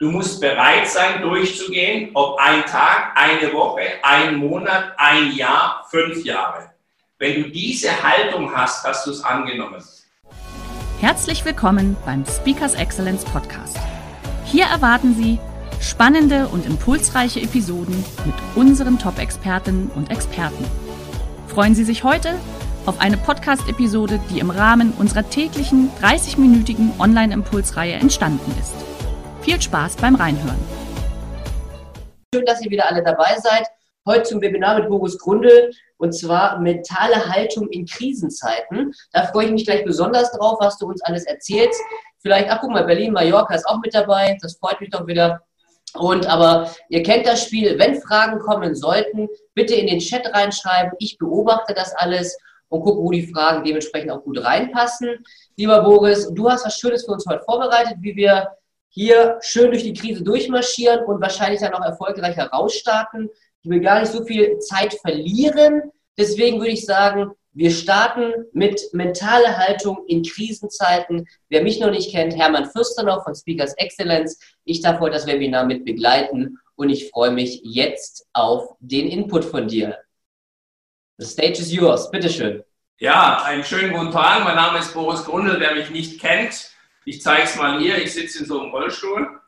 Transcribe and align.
Du 0.00 0.12
musst 0.12 0.40
bereit 0.40 0.88
sein, 0.88 1.22
durchzugehen, 1.22 2.10
ob 2.14 2.38
ein 2.38 2.64
Tag, 2.66 3.16
eine 3.16 3.52
Woche, 3.52 3.82
ein 4.04 4.36
Monat, 4.36 4.92
ein 4.96 5.32
Jahr, 5.32 5.84
fünf 5.90 6.24
Jahre. 6.24 6.70
Wenn 7.18 7.42
du 7.42 7.50
diese 7.50 7.90
Haltung 8.00 8.54
hast, 8.54 8.84
hast 8.84 9.08
du 9.08 9.10
es 9.10 9.24
angenommen. 9.24 9.82
Herzlich 11.00 11.44
willkommen 11.44 11.96
beim 12.06 12.24
Speakers 12.24 12.74
Excellence 12.74 13.24
Podcast. 13.24 13.76
Hier 14.44 14.66
erwarten 14.66 15.16
Sie 15.16 15.40
spannende 15.80 16.46
und 16.46 16.64
impulsreiche 16.64 17.40
Episoden 17.40 18.04
mit 18.24 18.36
unseren 18.54 19.00
Top-Expertinnen 19.00 19.90
und 19.96 20.12
Experten. 20.12 20.64
Freuen 21.48 21.74
Sie 21.74 21.84
sich 21.84 22.04
heute 22.04 22.38
auf 22.86 23.00
eine 23.00 23.16
Podcast-Episode, 23.16 24.20
die 24.30 24.38
im 24.38 24.50
Rahmen 24.50 24.92
unserer 24.92 25.28
täglichen 25.28 25.90
30-minütigen 26.00 27.00
Online-Impulsreihe 27.00 27.94
entstanden 27.94 28.54
ist. 28.60 28.87
Viel 29.48 29.62
Spaß 29.62 29.96
beim 29.96 30.14
Reinhören. 30.14 30.58
Schön, 32.34 32.44
dass 32.44 32.62
ihr 32.62 32.70
wieder 32.70 32.86
alle 32.86 33.02
dabei 33.02 33.34
seid. 33.38 33.66
Heute 34.06 34.24
zum 34.24 34.42
Webinar 34.42 34.78
mit 34.78 34.90
Boris 34.90 35.16
Grundl 35.16 35.70
und 35.96 36.12
zwar 36.12 36.60
mentale 36.60 37.30
Haltung 37.30 37.66
in 37.70 37.86
Krisenzeiten. 37.86 38.92
Da 39.14 39.24
freue 39.28 39.46
ich 39.46 39.52
mich 39.52 39.64
gleich 39.64 39.86
besonders 39.86 40.32
drauf, 40.32 40.58
was 40.60 40.76
du 40.76 40.88
uns 40.88 41.00
alles 41.02 41.24
erzählst. 41.24 41.80
Vielleicht, 42.18 42.50
ach 42.50 42.60
guck 42.60 42.72
mal, 42.72 42.84
Berlin, 42.84 43.14
Mallorca 43.14 43.54
ist 43.54 43.66
auch 43.66 43.80
mit 43.80 43.94
dabei. 43.94 44.36
Das 44.42 44.58
freut 44.58 44.82
mich 44.82 44.90
doch 44.90 45.06
wieder. 45.06 45.40
Und 45.94 46.26
aber 46.26 46.70
ihr 46.90 47.02
kennt 47.02 47.26
das 47.26 47.42
Spiel. 47.42 47.78
Wenn 47.78 48.02
Fragen 48.02 48.40
kommen 48.40 48.74
sollten, 48.74 49.28
bitte 49.54 49.74
in 49.74 49.86
den 49.86 50.00
Chat 50.00 50.26
reinschreiben. 50.26 50.92
Ich 50.98 51.16
beobachte 51.16 51.72
das 51.72 51.94
alles 51.94 52.36
und 52.68 52.82
gucke, 52.82 53.00
wo 53.00 53.10
die 53.12 53.32
Fragen 53.32 53.64
dementsprechend 53.64 54.10
auch 54.10 54.24
gut 54.24 54.44
reinpassen. 54.44 55.24
Lieber 55.56 55.82
Boris, 55.84 56.28
du 56.34 56.50
hast 56.50 56.66
was 56.66 56.78
Schönes 56.78 57.06
für 57.06 57.12
uns 57.12 57.24
heute 57.26 57.42
vorbereitet, 57.44 57.96
wie 58.00 58.14
wir 58.14 58.46
hier 58.88 59.38
schön 59.42 59.70
durch 59.70 59.82
die 59.82 59.92
Krise 59.92 60.22
durchmarschieren 60.22 61.04
und 61.04 61.20
wahrscheinlich 61.20 61.60
dann 61.60 61.74
auch 61.74 61.84
erfolgreicher 61.84 62.46
rausstarten. 62.46 63.30
Ich 63.62 63.70
will 63.70 63.80
gar 63.80 64.00
nicht 64.00 64.12
so 64.12 64.24
viel 64.24 64.58
Zeit 64.58 64.94
verlieren. 64.94 65.92
Deswegen 66.16 66.58
würde 66.58 66.72
ich 66.72 66.84
sagen, 66.84 67.32
wir 67.52 67.70
starten 67.70 68.32
mit 68.52 68.80
mentale 68.92 69.56
Haltung 69.56 70.04
in 70.06 70.22
Krisenzeiten. 70.22 71.26
Wer 71.48 71.62
mich 71.62 71.80
noch 71.80 71.90
nicht 71.90 72.12
kennt, 72.12 72.36
Hermann 72.36 72.70
Fürstenau 72.70 73.20
von 73.22 73.34
Speakers 73.34 73.74
Excellence. 73.78 74.38
Ich 74.64 74.80
darf 74.80 75.00
heute 75.00 75.14
das 75.14 75.26
Webinar 75.26 75.64
mit 75.64 75.84
begleiten 75.84 76.58
und 76.76 76.90
ich 76.90 77.10
freue 77.10 77.32
mich 77.32 77.60
jetzt 77.64 78.26
auf 78.32 78.76
den 78.78 79.08
Input 79.08 79.44
von 79.44 79.66
dir. 79.66 79.98
The 81.16 81.26
stage 81.26 81.58
is 81.58 81.72
yours. 81.72 82.10
Bitteschön. 82.10 82.62
Ja, 83.00 83.42
einen 83.42 83.64
schönen 83.64 83.92
guten 83.92 84.12
Tag. 84.12 84.44
Mein 84.44 84.54
Name 84.54 84.78
ist 84.78 84.94
Boris 84.94 85.24
Grundl. 85.24 85.58
Wer 85.58 85.74
mich 85.74 85.90
nicht 85.90 86.20
kennt, 86.20 86.70
ich 87.08 87.22
zeige 87.22 87.44
es 87.44 87.56
mal 87.56 87.78
hier. 87.80 87.96
Ich 87.98 88.12
sitze 88.12 88.40
in 88.40 88.44
so 88.44 88.60
einem 88.60 88.70
Rollstuhl. 88.70 89.40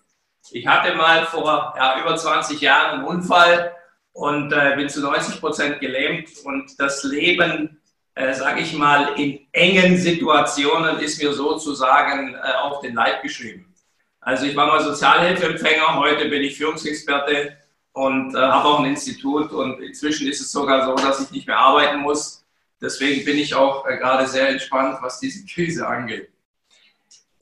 Ich 0.50 0.66
hatte 0.66 0.94
mal 0.94 1.26
vor 1.26 1.74
ja, 1.76 2.00
über 2.00 2.16
20 2.16 2.60
Jahren 2.60 3.00
einen 3.00 3.04
Unfall 3.04 3.76
und 4.12 4.52
äh, 4.52 4.74
bin 4.76 4.88
zu 4.88 5.00
90 5.00 5.40
Prozent 5.40 5.80
gelähmt. 5.80 6.30
Und 6.44 6.80
das 6.80 7.04
Leben, 7.04 7.80
äh, 8.14 8.32
sage 8.32 8.60
ich 8.62 8.72
mal, 8.72 9.12
in 9.20 9.46
engen 9.52 9.98
Situationen 9.98 11.00
ist 11.00 11.22
mir 11.22 11.34
sozusagen 11.34 12.34
äh, 12.34 12.38
auf 12.62 12.80
den 12.80 12.94
Leib 12.94 13.22
geschrieben. 13.22 13.74
Also 14.22 14.46
ich 14.46 14.56
war 14.56 14.66
mal 14.66 14.82
Sozialhilfeempfänger, 14.82 15.96
heute 15.96 16.28
bin 16.28 16.42
ich 16.42 16.56
Führungsexperte 16.56 17.56
und 17.92 18.34
äh, 18.34 18.38
habe 18.38 18.68
auch 18.68 18.80
ein 18.80 18.86
Institut 18.86 19.50
und 19.52 19.80
inzwischen 19.80 20.28
ist 20.28 20.40
es 20.40 20.52
sogar 20.52 20.86
so, 20.86 20.94
dass 20.94 21.20
ich 21.20 21.30
nicht 21.30 21.46
mehr 21.46 21.58
arbeiten 21.58 22.00
muss. 22.00 22.44
Deswegen 22.80 23.24
bin 23.24 23.38
ich 23.38 23.54
auch 23.54 23.86
äh, 23.86 23.96
gerade 23.98 24.26
sehr 24.26 24.48
entspannt, 24.48 24.98
was 25.00 25.20
diese 25.20 25.44
Krise 25.46 25.86
angeht. 25.86 26.30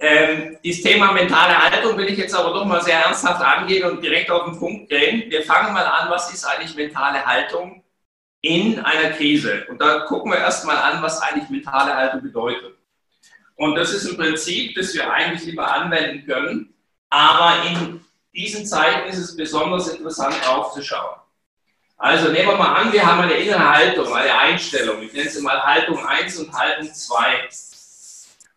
Ähm, 0.00 0.56
das 0.64 0.80
Thema 0.80 1.12
mentale 1.12 1.58
Haltung 1.58 1.96
will 1.96 2.08
ich 2.08 2.18
jetzt 2.18 2.34
aber 2.34 2.52
doch 2.52 2.64
mal 2.64 2.80
sehr 2.80 3.00
ernsthaft 3.00 3.42
angehen 3.42 3.90
und 3.90 4.02
direkt 4.02 4.30
auf 4.30 4.44
den 4.44 4.58
Punkt 4.58 4.88
gehen. 4.88 5.28
Wir 5.28 5.42
fangen 5.42 5.72
mal 5.72 5.86
an, 5.86 6.08
was 6.08 6.32
ist 6.32 6.44
eigentlich 6.44 6.76
mentale 6.76 7.24
Haltung 7.24 7.82
in 8.40 8.78
einer 8.78 9.10
Krise? 9.10 9.66
Und 9.68 9.80
da 9.80 10.00
gucken 10.00 10.30
wir 10.30 10.38
erstmal 10.38 10.76
an, 10.76 11.02
was 11.02 11.20
eigentlich 11.20 11.50
mentale 11.50 11.94
Haltung 11.94 12.22
bedeutet. 12.22 12.76
Und 13.56 13.74
das 13.74 13.92
ist 13.92 14.08
ein 14.08 14.16
Prinzip, 14.16 14.76
das 14.76 14.94
wir 14.94 15.10
eigentlich 15.10 15.44
lieber 15.46 15.68
anwenden 15.68 16.24
können, 16.24 16.74
aber 17.10 17.64
in 17.66 18.00
diesen 18.32 18.64
Zeiten 18.66 19.08
ist 19.08 19.18
es 19.18 19.36
besonders 19.36 19.88
interessant 19.88 20.36
aufzuschauen. 20.48 21.16
Also 21.96 22.30
nehmen 22.30 22.50
wir 22.50 22.56
mal 22.56 22.76
an, 22.76 22.92
wir 22.92 23.04
haben 23.04 23.22
eine 23.22 23.34
innere 23.34 23.68
Haltung, 23.68 24.14
eine 24.14 24.38
Einstellung. 24.38 25.02
Ich 25.02 25.12
nenne 25.12 25.28
sie 25.28 25.42
mal 25.42 25.60
Haltung 25.60 26.06
1 26.06 26.38
und 26.38 26.52
Haltung 26.52 26.94
2. 26.94 27.48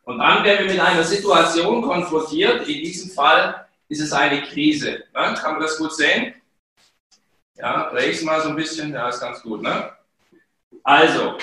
Und 0.03 0.19
dann 0.19 0.43
werden 0.43 0.65
wir 0.65 0.73
mit 0.73 0.81
einer 0.81 1.03
Situation 1.03 1.81
konfrontiert. 1.81 2.67
In 2.67 2.79
diesem 2.83 3.11
Fall 3.11 3.67
ist 3.87 4.01
es 4.01 4.11
eine 4.11 4.41
Krise. 4.41 5.03
Ja, 5.13 5.33
kann 5.33 5.53
man 5.53 5.61
das 5.61 5.77
gut 5.77 5.95
sehen? 5.95 6.33
Ja, 7.55 7.91
es 7.91 8.21
mal 8.23 8.41
so 8.41 8.49
ein 8.49 8.55
bisschen. 8.55 8.93
Ja, 8.93 9.09
ist 9.09 9.19
ganz 9.19 9.41
gut. 9.41 9.61
Ne? 9.61 9.91
Also, 10.83 11.37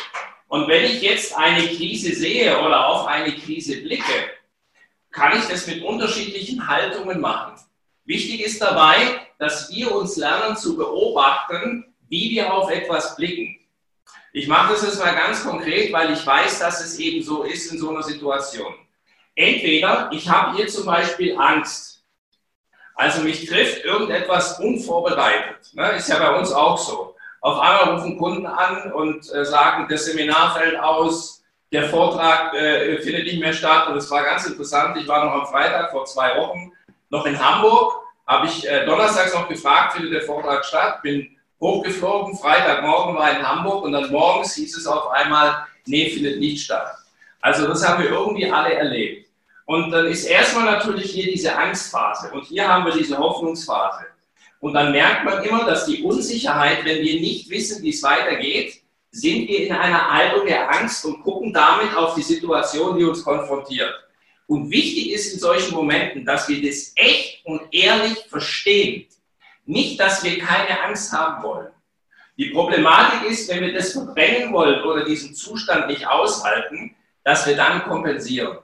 und 0.49 0.67
wenn 0.67 0.85
ich 0.85 1.03
jetzt 1.03 1.37
eine 1.37 1.67
Krise 1.69 2.15
sehe 2.15 2.59
oder 2.61 2.87
auf 2.87 3.07
eine 3.07 3.33
Krise 3.33 3.83
blicke, 3.83 4.31
kann 5.11 5.39
ich 5.39 5.45
das 5.47 5.67
mit 5.67 5.83
unterschiedlichen 5.83 6.67
Haltungen 6.67 7.21
machen. 7.21 7.55
Wichtig 8.05 8.41
ist 8.41 8.61
dabei, 8.61 9.21
dass 9.39 9.71
wir 9.71 9.95
uns 9.95 10.17
lernen 10.17 10.57
zu 10.57 10.77
beobachten, 10.77 11.95
wie 12.09 12.31
wir 12.31 12.53
auf 12.53 12.71
etwas 12.71 13.17
blicken. 13.17 13.58
Ich 14.33 14.47
mache 14.47 14.73
das 14.73 14.83
jetzt 14.83 14.99
mal 14.99 15.15
ganz 15.15 15.45
konkret, 15.45 15.93
weil 15.93 16.13
ich 16.13 16.27
weiß, 16.27 16.59
dass 16.59 16.85
es 16.85 16.99
eben 16.99 17.23
so 17.23 17.43
ist 17.45 17.73
in 17.73 17.79
so 17.79 17.91
einer 17.91 18.03
Situation. 18.03 18.75
Entweder 19.35 20.11
ich 20.13 20.29
habe 20.29 20.57
hier 20.57 20.69
zum 20.69 20.87
Beispiel 20.87 21.37
Angst. 21.39 22.05
Also 22.95 23.23
mich 23.23 23.47
trifft 23.47 23.85
irgendetwas 23.85 24.59
unvorbereitet. 24.59 25.73
Ne? 25.73 25.93
Ist 25.93 26.09
ja 26.09 26.19
bei 26.19 26.37
uns 26.37 26.53
auch 26.53 26.77
so. 26.77 27.15
Auf 27.41 27.61
einmal 27.61 27.95
rufen 27.95 28.19
Kunden 28.19 28.47
an 28.47 28.93
und 28.93 29.33
äh, 29.33 29.45
sagen, 29.45 29.87
das 29.89 30.07
Seminar 30.07 30.57
fällt 30.57 30.79
aus, 30.79 31.45
der 31.71 31.89
Vortrag 31.89 32.53
äh, 32.55 32.99
findet 33.01 33.25
nicht 33.25 33.41
mehr 33.41 33.53
statt. 33.53 33.89
Und 33.89 33.97
es 33.97 34.11
war 34.11 34.25
ganz 34.25 34.47
interessant. 34.47 34.97
Ich 34.97 35.07
war 35.07 35.25
noch 35.25 35.33
am 35.33 35.47
Freitag 35.47 35.93
vor 35.93 36.05
zwei 36.07 36.37
Wochen 36.37 36.73
noch 37.11 37.25
in 37.27 37.39
Hamburg, 37.39 38.03
habe 38.27 38.47
ich 38.47 38.69
äh, 38.69 38.85
donnerstags 38.85 39.33
noch 39.33 39.49
gefragt, 39.49 39.95
findet 39.95 40.13
der 40.13 40.23
Vortrag 40.23 40.65
statt, 40.65 41.03
bin 41.03 41.38
hochgeflogen, 41.61 42.37
Freitagmorgen 42.37 43.17
war 43.17 43.31
in 43.37 43.47
Hamburg 43.47 43.85
und 43.85 43.93
dann 43.93 44.11
morgens 44.11 44.55
hieß 44.55 44.77
es 44.77 44.87
auf 44.87 45.11
einmal, 45.11 45.67
nee, 45.87 46.11
findet 46.11 46.39
nicht 46.39 46.65
statt. 46.65 46.95
Also 47.41 47.67
das 47.67 47.87
haben 47.87 48.03
wir 48.03 48.11
irgendwie 48.11 48.51
alle 48.51 48.75
erlebt. 48.75 49.29
Und 49.67 49.91
dann 49.91 50.07
ist 50.07 50.25
erstmal 50.25 50.65
natürlich 50.65 51.11
hier 51.11 51.31
diese 51.31 51.55
Angstphase 51.57 52.31
und 52.33 52.45
hier 52.45 52.67
haben 52.67 52.87
wir 52.87 52.93
diese 52.93 53.19
Hoffnungsphase. 53.19 54.07
Und 54.61 54.73
dann 54.73 54.93
merkt 54.93 55.25
man 55.25 55.45
immer, 55.45 55.65
dass 55.65 55.87
die 55.87 56.03
Unsicherheit, 56.03 56.85
wenn 56.85 57.03
wir 57.03 57.21
nicht 57.21 57.49
wissen, 57.49 57.83
wie 57.83 57.91
es 57.91 58.03
weitergeht, 58.03 58.81
sind 59.11 59.49
wir 59.49 59.67
in 59.67 59.73
einer 59.73 60.13
Haltung 60.13 60.47
der 60.47 60.71
Angst 60.75 61.05
und 61.05 61.23
gucken 61.23 61.53
damit 61.53 61.95
auf 61.95 62.15
die 62.15 62.23
Situation, 62.23 62.99
die 62.99 63.05
uns 63.05 63.23
konfrontiert. 63.23 63.95
Und 64.47 64.71
wichtig 64.71 65.13
ist 65.13 65.35
in 65.35 65.39
solchen 65.39 65.75
Momenten, 65.75 66.25
dass 66.25 66.49
wir 66.49 66.63
das 66.63 66.93
echt 66.97 67.45
und 67.45 67.63
ehrlich 67.71 68.19
verstehen. 68.29 69.07
Nicht, 69.69 70.01
dass 70.01 70.25
wir 70.25 70.39
keine 70.39 70.83
Angst 70.83 71.13
haben 71.13 71.43
wollen. 71.43 71.69
Die 72.39 72.47
Problematik 72.47 73.31
ist, 73.31 73.51
wenn 73.51 73.61
wir 73.61 73.75
das 73.75 73.93
verdrängen 73.93 74.51
wollen 74.51 74.83
oder 74.83 75.05
diesen 75.05 75.35
Zustand 75.35 75.89
nicht 75.89 76.09
aushalten, 76.09 76.97
dass 77.23 77.47
wir 77.47 77.55
dann 77.55 77.83
kompensieren. 77.83 78.59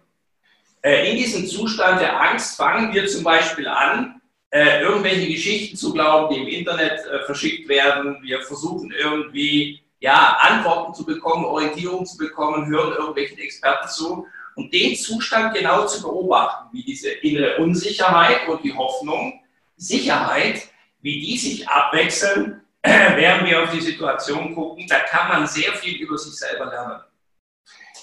Äh, 0.81 1.11
in 1.11 1.19
diesem 1.19 1.47
Zustand 1.47 2.01
der 2.01 2.19
Angst 2.19 2.57
fangen 2.57 2.95
wir 2.95 3.07
zum 3.07 3.23
Beispiel 3.23 3.69
an, 3.69 4.23
äh, 4.49 4.81
irgendwelche 4.81 5.31
Geschichten 5.31 5.77
zu 5.77 5.93
glauben, 5.93 6.35
die 6.35 6.41
im 6.41 6.49
Internet 6.49 7.05
äh, 7.05 7.27
verschickt 7.27 7.69
werden. 7.69 8.23
Wir 8.23 8.41
versuchen 8.41 8.91
irgendwie 8.91 9.83
ja, 10.01 10.39
Antworten 10.41 10.95
zu 10.95 11.05
bekommen, 11.05 11.45
Orientierung 11.45 12.07
zu 12.07 12.17
bekommen, 12.17 12.67
hören 12.69 12.95
irgendwelchen 12.95 13.37
Experten 13.37 13.89
zu. 13.89 14.27
Und 14.55 14.73
den 14.73 14.97
Zustand 14.97 15.55
genau 15.55 15.87
zu 15.87 16.01
beobachten, 16.01 16.69
wie 16.73 16.83
diese 16.83 17.11
innere 17.11 17.59
Unsicherheit 17.59 18.49
und 18.49 18.65
die 18.65 18.73
Hoffnung, 18.73 19.41
Sicherheit, 19.77 20.71
wie 21.05 21.21
die 21.21 21.37
sich 21.37 21.69
abwechseln, 21.69 22.63
während 22.83 23.47
wir 23.47 23.63
auf 23.63 23.71
die 23.71 23.81
Situation 23.83 24.55
gucken, 24.55 24.87
da 24.89 25.01
kann 25.01 25.29
man 25.29 25.47
sehr 25.47 25.73
viel 25.75 26.01
über 26.01 26.17
sich 26.17 26.35
selber 26.35 26.65
lernen. 26.65 27.03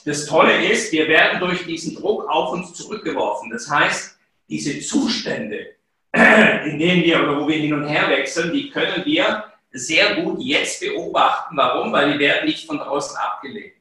Das 0.05 0.27
Tolle 0.27 0.67
ist, 0.67 0.91
wir 0.91 1.07
werden 1.07 1.39
durch 1.39 1.65
diesen 1.65 1.95
Druck 1.95 2.29
auf 2.29 2.53
uns 2.53 2.75
zurückgeworfen. 2.75 3.49
Das 3.49 3.67
heißt, 3.69 4.19
diese 4.47 4.79
Zustände, 4.81 5.77
in 6.13 6.77
denen 6.77 7.03
wir 7.03 7.23
oder 7.23 7.41
wo 7.41 7.47
wir 7.47 7.57
hin 7.57 7.73
und 7.73 7.87
her 7.87 8.07
wechseln, 8.07 8.53
die 8.53 8.69
können 8.69 9.03
wir 9.03 9.45
sehr 9.71 10.21
gut 10.21 10.39
jetzt 10.39 10.79
beobachten. 10.79 11.57
Warum? 11.57 11.91
Weil 11.91 12.13
die 12.13 12.19
werden 12.19 12.45
nicht 12.45 12.67
von 12.67 12.77
draußen 12.77 13.17
abgelehnt. 13.17 13.73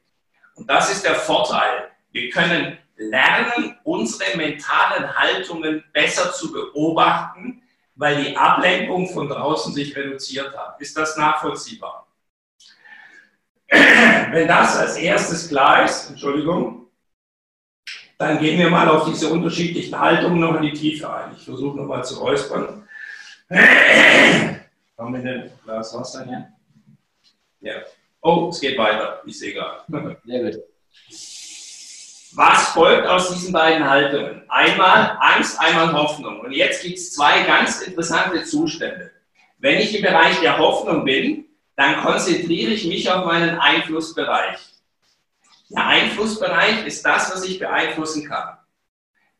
Und 0.55 0.67
das 0.67 0.91
ist 0.91 1.05
der 1.05 1.15
Vorteil. 1.15 1.91
Wir 2.11 2.29
können 2.31 2.79
lernen, 2.97 3.77
unsere 3.83 4.35
mentalen 4.35 5.15
Haltungen 5.15 5.83
besser 5.93 6.33
zu 6.33 6.51
beobachten, 6.51 7.61
weil 7.95 8.23
die 8.23 8.35
Ablenkung 8.35 9.07
von 9.09 9.27
draußen 9.27 9.73
sich 9.73 9.95
reduziert 9.95 10.55
hat. 10.57 10.79
Ist 10.79 10.97
das 10.97 11.17
nachvollziehbar? 11.17 12.07
Wenn 13.69 14.47
das 14.47 14.77
als 14.77 14.97
erstes 14.97 15.47
klar 15.49 15.85
ist, 15.85 16.09
Entschuldigung, 16.09 16.87
dann 18.17 18.39
gehen 18.39 18.59
wir 18.59 18.69
mal 18.69 18.87
auf 18.87 19.05
diese 19.05 19.29
unterschiedlichen 19.29 19.97
Haltungen 19.99 20.39
noch 20.39 20.55
in 20.57 20.63
die 20.63 20.73
Tiefe 20.73 21.11
ein. 21.11 21.35
Ich 21.35 21.43
versuche 21.43 21.77
nochmal 21.77 22.03
zu 22.05 22.19
räuspern. 22.19 22.87
Haben 23.49 25.13
wir 25.13 25.21
denn 25.21 25.51
Glas 25.63 25.93
Wasser 25.93 26.25
hier? 26.25 26.47
Ja. 27.61 27.81
Oh, 28.21 28.49
es 28.49 28.59
geht 28.59 28.77
weiter. 28.77 29.21
Ich 29.25 29.39
sehe 29.39 29.53
gerade. 29.53 29.83
Sehr 30.25 30.43
gut. 30.43 30.63
Was 32.33 32.69
folgt 32.69 33.07
aus 33.07 33.29
diesen 33.33 33.51
beiden 33.51 33.89
Haltungen? 33.89 34.43
Einmal 34.47 35.17
Angst, 35.19 35.59
einmal 35.59 35.91
Hoffnung. 35.91 36.39
Und 36.39 36.53
jetzt 36.53 36.81
gibt 36.81 36.97
es 36.97 37.13
zwei 37.13 37.43
ganz 37.43 37.81
interessante 37.81 38.43
Zustände. 38.45 39.11
Wenn 39.57 39.79
ich 39.79 39.95
im 39.95 40.01
Bereich 40.01 40.39
der 40.39 40.57
Hoffnung 40.57 41.03
bin, 41.03 41.45
dann 41.75 42.01
konzentriere 42.01 42.71
ich 42.71 42.85
mich 42.85 43.09
auf 43.11 43.25
meinen 43.25 43.59
Einflussbereich. 43.59 44.59
Der 45.69 45.85
Einflussbereich 45.85 46.85
ist 46.85 47.05
das, 47.05 47.33
was 47.33 47.43
ich 47.43 47.59
beeinflussen 47.59 48.27
kann. 48.27 48.57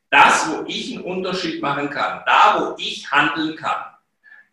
Das, 0.09 0.49
wo 0.49 0.65
ich 0.67 0.93
einen 0.93 1.05
Unterschied 1.05 1.61
machen 1.61 1.89
kann. 1.89 2.23
Da, 2.25 2.57
wo 2.59 2.75
ich 2.77 3.09
handeln 3.09 3.55
kann. 3.55 3.85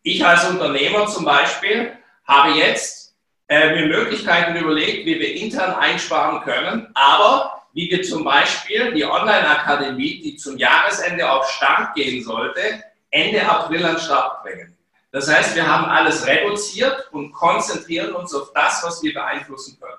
Ich 0.02 0.24
als 0.24 0.48
Unternehmer 0.48 1.06
zum 1.08 1.24
Beispiel 1.24 1.92
habe 2.24 2.52
jetzt 2.52 3.16
äh, 3.48 3.74
mir 3.74 3.86
Möglichkeiten 3.86 4.56
überlegt, 4.56 5.06
wie 5.06 5.18
wir 5.18 5.34
intern 5.34 5.74
einsparen 5.74 6.42
können, 6.42 6.88
aber 6.94 7.57
wie 7.72 7.90
wir 7.90 8.02
zum 8.02 8.24
Beispiel 8.24 8.92
die 8.92 9.04
Online-Akademie, 9.04 10.20
die 10.20 10.36
zum 10.36 10.56
Jahresende 10.56 11.30
auf 11.30 11.48
Start 11.50 11.94
gehen 11.94 12.22
sollte, 12.22 12.82
Ende 13.10 13.48
April 13.48 13.84
an 13.84 13.98
Start 13.98 14.42
bringen. 14.42 14.76
Das 15.10 15.32
heißt, 15.32 15.54
wir 15.54 15.66
haben 15.66 15.86
alles 15.86 16.26
reduziert 16.26 17.08
und 17.12 17.32
konzentrieren 17.32 18.12
uns 18.14 18.34
auf 18.34 18.52
das, 18.52 18.82
was 18.84 19.02
wir 19.02 19.14
beeinflussen 19.14 19.78
können. 19.80 19.98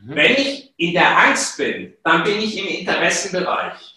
Mhm. 0.00 0.14
Wenn 0.14 0.32
ich 0.32 0.72
in 0.76 0.92
der 0.92 1.18
Angst 1.18 1.56
bin, 1.56 1.94
dann 2.04 2.22
bin 2.22 2.38
ich 2.38 2.56
im 2.56 2.66
Interessenbereich. 2.66 3.94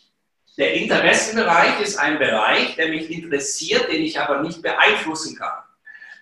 Der 0.57 0.73
Interessenbereich 0.73 1.79
ist 1.81 1.97
ein 1.97 2.19
Bereich, 2.19 2.75
der 2.75 2.89
mich 2.89 3.09
interessiert, 3.09 3.91
den 3.91 4.01
ich 4.01 4.19
aber 4.19 4.41
nicht 4.41 4.61
beeinflussen 4.61 5.37
kann. 5.37 5.63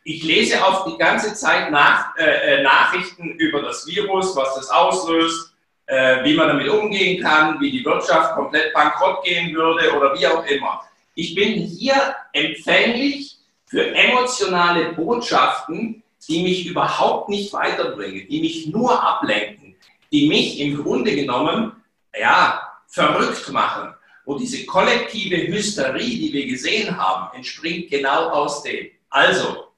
Ich 0.03 0.23
lese 0.23 0.65
auch 0.65 0.85
die 0.85 0.97
ganze 0.97 1.33
Zeit 1.33 1.71
nach, 1.71 2.15
äh, 2.17 2.59
äh, 2.59 2.63
Nachrichten 2.63 3.31
über 3.31 3.61
das 3.61 3.85
Virus, 3.85 4.35
was 4.35 4.55
das 4.55 4.69
auslöst, 4.69 5.48
äh, 5.89 6.23
wie 6.23 6.35
man 6.35 6.49
damit 6.49 6.69
umgehen 6.69 7.21
kann, 7.21 7.59
wie 7.59 7.71
die 7.71 7.83
Wirtschaft 7.83 8.35
komplett 8.35 8.71
bankrott 8.73 9.23
gehen 9.23 9.55
würde 9.55 9.91
oder 9.97 10.13
wie 10.13 10.27
auch 10.27 10.45
immer. 10.45 10.83
Ich 11.15 11.33
bin 11.33 11.53
hier 11.53 12.15
empfänglich 12.31 13.37
für 13.65 13.95
emotionale 13.95 14.93
Botschaften, 14.93 16.03
die 16.27 16.43
mich 16.43 16.67
überhaupt 16.67 17.29
nicht 17.29 17.51
weiterbringen, 17.53 18.27
die 18.29 18.39
mich 18.39 18.67
nur 18.67 19.01
ablenken, 19.03 19.75
die 20.11 20.27
mich 20.27 20.59
im 20.59 20.83
Grunde 20.83 21.15
genommen 21.15 21.71
ja, 22.17 22.61
verrückt 22.87 23.49
machen. 23.51 23.95
Und 24.25 24.41
diese 24.41 24.67
kollektive 24.67 25.47
Hysterie, 25.47 26.19
die 26.19 26.31
wir 26.31 26.45
gesehen 26.45 26.95
haben, 26.95 27.35
entspringt 27.35 27.89
genau 27.89 28.29
aus 28.29 28.61
dem. 28.61 28.89
Also, 29.09 29.69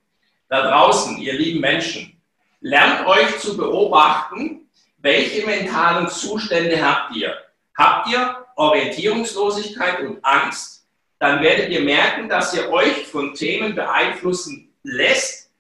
da 0.49 0.69
draußen, 0.69 1.17
ihr 1.19 1.33
lieben 1.33 1.61
Menschen, 1.61 2.21
lernt 2.59 3.07
euch 3.07 3.39
zu 3.39 3.55
beobachten, 3.55 4.67
welche 5.01 5.45
mentalen 5.45 6.07
Zustände 6.09 6.81
habt 6.83 7.15
ihr. 7.15 7.35
Habt 7.77 8.09
ihr 8.09 8.45
Orientierungslosigkeit 8.55 10.01
und 10.01 10.23
Angst, 10.23 10.85
dann 11.19 11.41
werdet 11.41 11.69
ihr 11.69 11.81
merken, 11.81 12.29
dass 12.29 12.53
ihr 12.53 12.69
euch 12.69 13.05
von 13.07 13.33
Themen 13.33 13.75
beeinflussen 13.75 14.73
lässt, 14.83 15.51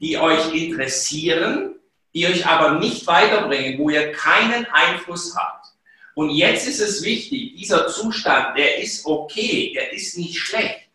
die 0.00 0.18
euch 0.18 0.54
interessieren, 0.54 1.74
die 2.14 2.26
euch 2.26 2.46
aber 2.46 2.78
nicht 2.78 3.06
weiterbringen, 3.06 3.78
wo 3.78 3.90
ihr 3.90 4.12
keinen 4.12 4.66
Einfluss 4.66 5.36
habt. 5.36 5.66
Und 6.14 6.30
jetzt 6.30 6.66
ist 6.66 6.80
es 6.80 7.04
wichtig, 7.04 7.54
dieser 7.56 7.86
Zustand, 7.86 8.56
der 8.58 8.78
ist 8.78 9.06
okay, 9.06 9.72
der 9.74 9.92
ist 9.92 10.18
nicht 10.18 10.38
schlecht. 10.38 10.88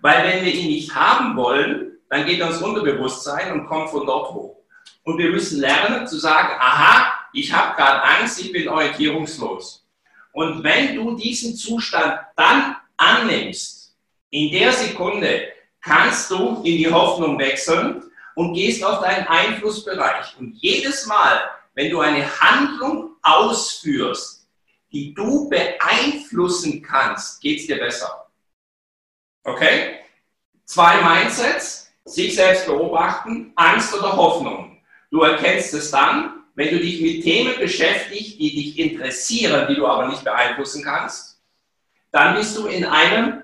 Weil 0.00 0.24
wenn 0.24 0.44
wir 0.44 0.52
ihn 0.52 0.68
nicht 0.68 0.94
haben 0.94 1.36
wollen, 1.36 1.98
dann 2.10 2.26
geht 2.26 2.42
uns 2.42 2.60
Unterbewusstsein 2.60 3.52
und 3.52 3.66
kommt 3.66 3.90
von 3.90 4.06
dort 4.06 4.32
hoch. 4.32 4.56
Und 5.04 5.18
wir 5.18 5.30
müssen 5.30 5.60
lernen 5.60 6.06
zu 6.06 6.18
sagen, 6.18 6.54
aha, 6.58 7.13
ich 7.34 7.52
habe 7.52 7.76
gerade 7.76 8.02
Angst, 8.02 8.40
ich 8.40 8.52
bin 8.52 8.68
orientierungslos. 8.68 9.86
Und 10.32 10.62
wenn 10.64 10.94
du 10.94 11.16
diesen 11.16 11.54
Zustand 11.54 12.20
dann 12.36 12.76
annimmst, 12.96 13.94
in 14.30 14.50
der 14.50 14.72
Sekunde 14.72 15.48
kannst 15.80 16.30
du 16.30 16.62
in 16.64 16.78
die 16.78 16.90
Hoffnung 16.90 17.38
wechseln 17.38 18.02
und 18.34 18.54
gehst 18.54 18.82
auf 18.82 19.00
deinen 19.00 19.26
Einflussbereich. 19.26 20.36
Und 20.38 20.54
jedes 20.56 21.06
Mal, 21.06 21.40
wenn 21.74 21.90
du 21.90 22.00
eine 22.00 22.24
Handlung 22.40 23.16
ausführst, 23.22 24.48
die 24.92 25.12
du 25.12 25.48
beeinflussen 25.48 26.82
kannst, 26.82 27.40
geht 27.40 27.60
es 27.60 27.66
dir 27.66 27.78
besser. 27.78 28.26
Okay? 29.44 30.00
Zwei 30.64 31.00
Mindsets, 31.02 31.92
sich 32.04 32.34
selbst 32.34 32.66
beobachten, 32.66 33.52
Angst 33.56 33.94
oder 33.94 34.16
Hoffnung. 34.16 34.82
Du 35.10 35.22
erkennst 35.22 35.74
es 35.74 35.90
dann, 35.90 36.33
wenn 36.54 36.70
du 36.70 36.78
dich 36.78 37.00
mit 37.00 37.22
Themen 37.22 37.54
beschäftigst, 37.58 38.38
die 38.38 38.54
dich 38.54 38.78
interessieren, 38.78 39.66
die 39.68 39.74
du 39.74 39.86
aber 39.86 40.08
nicht 40.08 40.24
beeinflussen 40.24 40.84
kannst. 40.84 41.40
Dann 42.12 42.36
bist 42.36 42.56
du 42.56 42.66
in 42.66 42.84
einem 42.84 43.42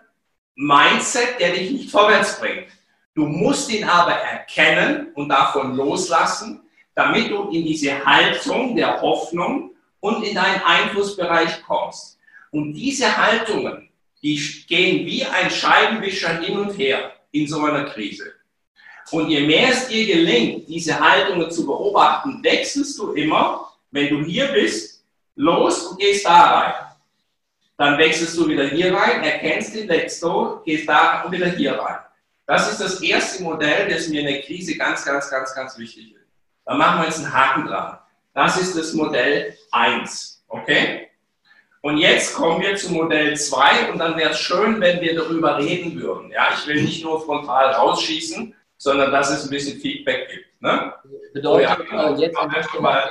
Mindset, 0.55 1.41
der 1.41 1.53
dich 1.53 1.71
nicht 1.71 1.91
vorwärts 1.91 2.39
bringt. 2.39 2.69
Du 3.15 3.27
musst 3.27 3.71
ihn 3.71 3.85
aber 3.85 4.13
erkennen 4.13 5.09
und 5.15 5.29
davon 5.29 5.75
loslassen, 5.75 6.63
damit 6.95 7.31
du 7.31 7.51
in 7.51 7.65
diese 7.65 8.05
Haltung 8.05 8.77
der 8.77 9.01
Hoffnung 9.01 9.73
und 9.99 10.23
in 10.23 10.35
deinen 10.35 10.63
Einflussbereich 10.63 11.63
kommst. 11.65 12.19
Und 12.53 12.75
diese 12.75 13.17
Haltungen, 13.17 13.91
die 14.23 14.37
gehen 14.69 15.07
wie 15.07 15.25
ein 15.25 15.51
Scheibenwischer 15.51 16.41
hin 16.41 16.59
und 16.59 16.79
her 16.79 17.13
in 17.33 17.47
so 17.47 17.63
einer 17.65 17.85
Krise. 17.85 18.35
Und 19.11 19.29
je 19.29 19.41
mehr 19.41 19.71
es 19.71 19.89
dir 19.89 20.07
gelingt, 20.07 20.69
diese 20.69 20.99
Haltungen 20.99 21.51
zu 21.51 21.67
beobachten, 21.67 22.43
wechselst 22.43 22.99
du 22.99 23.13
immer, 23.13 23.73
wenn 23.91 24.09
du 24.09 24.25
hier 24.25 24.49
bist, 24.49 25.05
los 25.37 25.87
und 25.87 25.99
gehst 25.99 26.25
da 26.25 26.61
rein. 26.61 26.75
Dann 27.77 27.99
wechselst 27.99 28.37
du 28.37 28.47
wieder 28.47 28.67
hier 28.67 28.95
rein, 28.95 29.23
erkennst 29.25 29.75
den 29.75 29.89
Wechsel, 29.89 30.61
gehst 30.65 30.89
da 30.89 31.23
und 31.23 31.33
wieder 31.33 31.49
hier 31.49 31.73
rein. 31.73 31.99
Das 32.47 32.71
ist 32.71 32.81
das 32.81 33.01
erste 33.01 33.43
Modell, 33.43 33.89
das 33.89 34.09
mir 34.09 34.21
in 34.21 34.27
der 34.27 34.43
Krise 34.43 34.77
ganz, 34.77 35.05
ganz, 35.05 35.31
ganz, 35.31 35.55
ganz 35.55 35.79
wichtig 35.79 36.13
ist. 36.13 36.27
Da 36.65 36.75
machen 36.75 37.01
wir 37.01 37.07
jetzt 37.07 37.19
einen 37.19 37.33
Haken 37.33 37.67
dran. 37.67 37.99
Das 38.35 38.61
ist 38.61 38.77
das 38.77 38.93
Modell 38.93 39.57
1. 39.71 40.45
Okay? 40.49 41.09
Und 41.83 41.97
jetzt 41.97 42.35
kommen 42.35 42.61
wir 42.61 42.77
zu 42.77 42.93
Modell 42.93 43.37
2 43.37 43.93
und 43.93 43.99
dann 43.99 44.17
wäre 44.17 44.31
es 44.31 44.41
schön, 44.41 44.81
wenn 44.81 45.01
wir 45.01 45.15
darüber 45.15 45.59
reden 45.59 45.99
würden. 46.01 46.31
Ja, 46.31 46.49
ich 46.53 46.67
will 46.67 46.83
nicht 46.83 47.03
nur 47.03 47.25
frontal 47.25 47.73
rausschießen, 47.73 48.55
sondern 48.81 49.13
dass 49.13 49.29
es 49.29 49.45
ein 49.45 49.51
bisschen 49.51 49.79
Feedback 49.79 50.31
gibt. 50.31 50.63
Ne? 50.63 50.95
Bedeutet, 51.35 51.47
oh 51.47 51.59
ja, 51.61 51.75
genau. 51.75 52.17
jetzt 52.19 52.81
mal, 52.81 53.11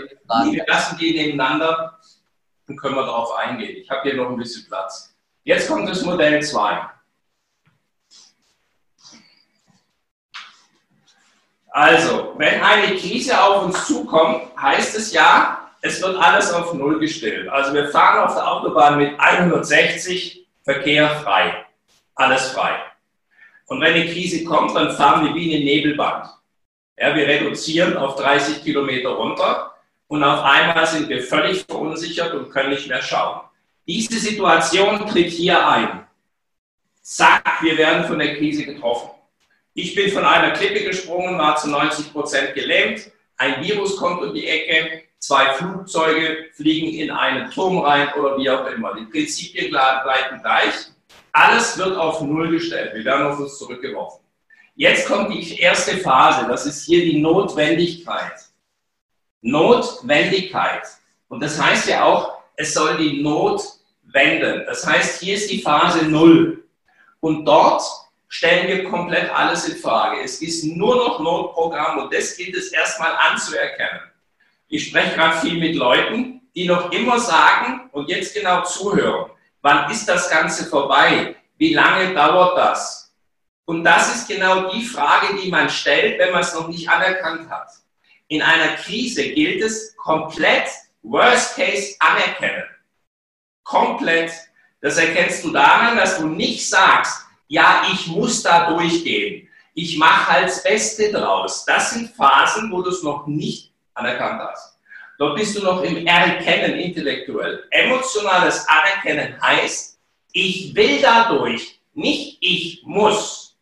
wir 0.51 0.65
lassen 0.65 0.97
die 0.97 1.11
nebeneinander 1.11 1.99
und 2.67 2.75
können 2.75 2.95
wir 2.95 3.05
darauf 3.05 3.35
eingehen. 3.35 3.77
Ich 3.77 3.89
habe 3.89 4.01
hier 4.01 4.15
noch 4.15 4.29
ein 4.29 4.37
bisschen 4.37 4.65
Platz. 4.65 5.15
Jetzt 5.43 5.67
kommt 5.67 5.87
das 5.87 6.03
Modell 6.03 6.41
2. 6.41 6.89
Also, 11.69 12.33
wenn 12.37 12.63
eine 12.63 12.95
Krise 12.97 13.39
auf 13.39 13.65
uns 13.65 13.85
zukommt, 13.85 14.41
heißt 14.59 14.97
es 14.97 15.13
ja, 15.13 15.69
es 15.81 16.01
wird 16.01 16.17
alles 16.17 16.51
auf 16.51 16.73
Null 16.73 16.99
gestellt. 16.99 17.47
Also 17.47 17.75
wir 17.75 17.89
fahren 17.89 18.27
auf 18.27 18.33
der 18.33 18.51
Autobahn 18.51 18.97
mit 18.97 19.19
160, 19.19 20.47
Verkehr 20.63 21.09
frei. 21.21 21.63
Alles 22.15 22.49
frei. 22.49 22.88
Und 23.69 23.81
wenn 23.81 23.93
eine 23.93 24.11
Krise 24.11 24.43
kommt, 24.43 24.75
dann 24.75 24.91
fahren 24.91 25.25
wir 25.25 25.35
wie 25.35 25.55
eine 25.55 25.63
Nebelband. 25.63 26.27
Ja, 26.97 27.15
wir 27.15 27.27
reduzieren 27.27 27.95
auf 27.95 28.15
30 28.15 28.63
Kilometer 28.63 29.09
runter 29.09 29.75
und 30.07 30.23
auf 30.23 30.43
einmal 30.43 30.85
sind 30.87 31.07
wir 31.07 31.21
völlig 31.21 31.63
verunsichert 31.65 32.33
und 32.33 32.49
können 32.49 32.71
nicht 32.71 32.87
mehr 32.87 33.01
schauen. 33.01 33.41
Diese 33.87 34.19
Situation 34.19 35.07
tritt 35.07 35.29
hier 35.29 35.65
ein. 35.67 36.05
Zack, 37.01 37.61
wir 37.61 37.77
werden 37.77 38.05
von 38.05 38.19
der 38.19 38.37
Krise 38.37 38.65
getroffen. 38.65 39.11
Ich 39.75 39.93
bin 39.93 40.11
von 40.11 40.25
einer 40.25 40.51
Klippe 40.51 40.83
gesprungen, 40.83 41.37
war 41.37 41.55
zu 41.55 41.69
90 41.69 42.11
Prozent 42.11 42.55
gelähmt. 42.55 43.11
Ein 43.37 43.63
Virus 43.63 43.97
kommt 43.97 44.23
um 44.23 44.33
die 44.33 44.47
Ecke, 44.47 45.03
zwei 45.19 45.53
Flugzeuge 45.53 46.49
fliegen 46.53 46.89
in 46.89 47.11
einen 47.11 47.51
Turm 47.51 47.77
rein 47.77 48.11
oder 48.13 48.35
wie 48.37 48.49
auch 48.49 48.65
immer. 48.67 48.95
Die 48.95 49.05
Prinzipien 49.05 49.69
bleiben 49.69 50.41
gleich. 50.41 50.73
Alles 51.31 51.77
wird 51.77 51.97
auf 51.97 52.21
Null 52.21 52.51
gestellt. 52.51 52.93
Wir 52.93 53.05
werden 53.05 53.27
auf 53.27 53.39
uns 53.39 53.57
zurückgeworfen. 53.57 54.21
Jetzt 54.75 55.07
kommt 55.07 55.33
die 55.33 55.59
erste 55.59 55.97
Phase. 55.97 56.47
Das 56.47 56.65
ist 56.65 56.85
hier 56.85 57.03
die 57.03 57.19
Notwendigkeit. 57.19 58.39
Notwendigkeit. 59.41 60.83
Und 61.27 61.41
das 61.41 61.61
heißt 61.61 61.87
ja 61.89 62.03
auch, 62.03 62.39
es 62.55 62.73
soll 62.73 62.97
die 62.97 63.21
Not 63.21 63.61
wenden. 64.03 64.65
Das 64.65 64.85
heißt, 64.85 65.21
hier 65.21 65.35
ist 65.35 65.49
die 65.49 65.61
Phase 65.61 66.05
Null. 66.05 66.63
Und 67.19 67.45
dort 67.45 67.83
stellen 68.27 68.67
wir 68.67 68.89
komplett 68.89 69.29
alles 69.31 69.67
in 69.67 69.77
Frage. 69.77 70.21
Es 70.21 70.41
ist 70.41 70.63
nur 70.63 70.95
noch 70.95 71.19
Notprogramm 71.19 71.99
und 71.99 72.13
das 72.13 72.37
gilt 72.37 72.55
es 72.55 72.71
erstmal 72.71 73.13
anzuerkennen. 73.15 74.01
Ich 74.67 74.87
spreche 74.87 75.15
gerade 75.15 75.39
viel 75.39 75.59
mit 75.59 75.75
Leuten, 75.75 76.41
die 76.55 76.67
noch 76.67 76.91
immer 76.91 77.19
sagen 77.19 77.89
und 77.91 78.09
jetzt 78.09 78.35
genau 78.35 78.63
zuhören, 78.63 79.31
wann 79.61 79.91
ist 79.91 80.07
das 80.07 80.29
Ganze 80.29 80.65
vorbei? 80.65 81.35
Wie 81.57 81.73
lange 81.73 82.13
dauert 82.13 82.57
das? 82.57 83.13
Und 83.65 83.83
das 83.83 84.15
ist 84.15 84.27
genau 84.27 84.71
die 84.71 84.83
Frage, 84.83 85.37
die 85.41 85.51
man 85.51 85.69
stellt, 85.69 86.17
wenn 86.17 86.31
man 86.31 86.41
es 86.41 86.53
noch 86.53 86.67
nicht 86.67 86.89
anerkannt 86.89 87.49
hat. 87.49 87.69
In 88.27 88.41
einer 88.41 88.75
Krise 88.77 89.29
gilt 89.29 89.61
es 89.61 89.95
komplett 89.95 90.69
Worst 91.03 91.55
Case 91.55 91.95
anerkennen. 91.99 92.63
Komplett. 93.63 94.31
Das 94.81 94.97
erkennst 94.97 95.43
du 95.43 95.51
daran, 95.51 95.97
dass 95.97 96.17
du 96.17 96.27
nicht 96.27 96.67
sagst, 96.67 97.25
ja, 97.47 97.83
ich 97.91 98.07
muss 98.07 98.41
da 98.41 98.71
durchgehen. 98.71 99.47
Ich 99.73 99.97
mache 99.97 100.31
halt 100.31 100.47
das 100.47 100.63
Beste 100.63 101.11
draus. 101.11 101.65
Das 101.65 101.91
sind 101.91 102.09
Phasen, 102.15 102.71
wo 102.71 102.81
du 102.81 102.89
es 102.89 103.03
noch 103.03 103.27
nicht 103.27 103.73
anerkannt 103.93 104.41
hast. 104.41 104.78
Dort 105.19 105.35
bist 105.35 105.57
du 105.57 105.61
noch 105.61 105.83
im 105.83 106.07
Erkennen 106.07 106.79
intellektuell. 106.79 107.65
Emotionales 107.71 108.65
Anerkennen 108.69 109.39
heißt, 109.41 109.99
ich 110.31 110.73
will 110.73 111.01
dadurch, 111.01 111.77
nicht 111.93 112.37
ich 112.39 112.81
muss. 112.85 113.57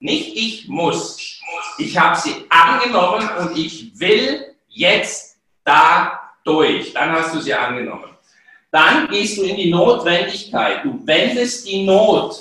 Nicht 0.00 0.36
ich 0.36 0.66
muss. 0.66 1.40
Ich 1.78 1.96
habe 1.96 2.18
sie 2.18 2.44
angenommen 2.48 3.28
und 3.38 3.56
ich 3.56 3.98
will 3.98 4.56
jetzt 4.66 5.38
da 5.62 6.32
durch. 6.44 6.92
Dann 6.92 7.12
hast 7.12 7.32
du 7.36 7.40
sie 7.40 7.54
angenommen. 7.54 8.10
Dann 8.72 9.06
gehst 9.08 9.38
du 9.38 9.44
in 9.44 9.56
die 9.56 9.70
Notwendigkeit. 9.70 10.84
Du 10.84 11.06
wendest 11.06 11.68
die 11.68 11.84
Not 11.84 12.36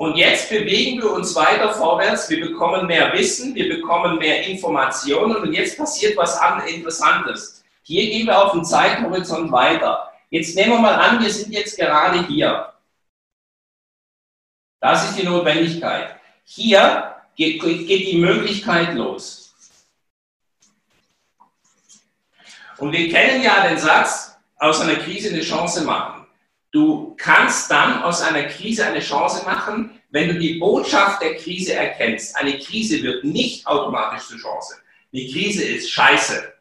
und 0.00 0.16
jetzt 0.16 0.48
bewegen 0.48 1.02
wir 1.02 1.12
uns 1.12 1.34
weiter 1.34 1.74
vorwärts. 1.74 2.30
Wir 2.30 2.40
bekommen 2.40 2.86
mehr 2.86 3.12
Wissen, 3.12 3.54
wir 3.54 3.68
bekommen 3.68 4.16
mehr 4.16 4.46
Informationen 4.46 5.36
und 5.36 5.52
jetzt 5.52 5.76
passiert 5.76 6.16
was 6.16 6.40
Interessantes. 6.66 7.62
Hier 7.82 8.06
gehen 8.06 8.26
wir 8.26 8.42
auf 8.42 8.52
den 8.52 8.64
Zeithorizont 8.64 9.52
weiter. 9.52 10.10
Jetzt 10.30 10.56
nehmen 10.56 10.70
wir 10.72 10.78
mal 10.78 10.94
an, 10.94 11.22
wir 11.22 11.30
sind 11.30 11.52
jetzt 11.52 11.76
gerade 11.76 12.26
hier. 12.28 12.72
Das 14.80 15.04
ist 15.10 15.18
die 15.18 15.26
Notwendigkeit. 15.26 16.16
Hier 16.44 17.16
geht, 17.36 17.60
geht 17.60 18.08
die 18.08 18.16
Möglichkeit 18.16 18.94
los. 18.94 19.54
Und 22.78 22.92
wir 22.92 23.10
kennen 23.10 23.42
ja 23.42 23.68
den 23.68 23.76
Satz, 23.76 24.34
aus 24.56 24.80
einer 24.80 24.96
Krise 24.96 25.28
eine 25.28 25.42
Chance 25.42 25.84
machen. 25.84 26.19
Du 26.72 27.16
kannst 27.16 27.70
dann 27.70 28.02
aus 28.02 28.22
einer 28.22 28.44
Krise 28.44 28.86
eine 28.86 29.00
Chance 29.00 29.44
machen, 29.44 30.00
wenn 30.10 30.28
du 30.28 30.38
die 30.38 30.54
Botschaft 30.54 31.20
der 31.20 31.36
Krise 31.36 31.74
erkennst. 31.74 32.36
Eine 32.36 32.58
Krise 32.58 33.02
wird 33.02 33.24
nicht 33.24 33.66
automatisch 33.66 34.28
zur 34.28 34.38
Chance. 34.38 34.76
Die 35.12 35.32
Krise 35.32 35.64
ist 35.64 35.90
scheiße. 35.90 36.52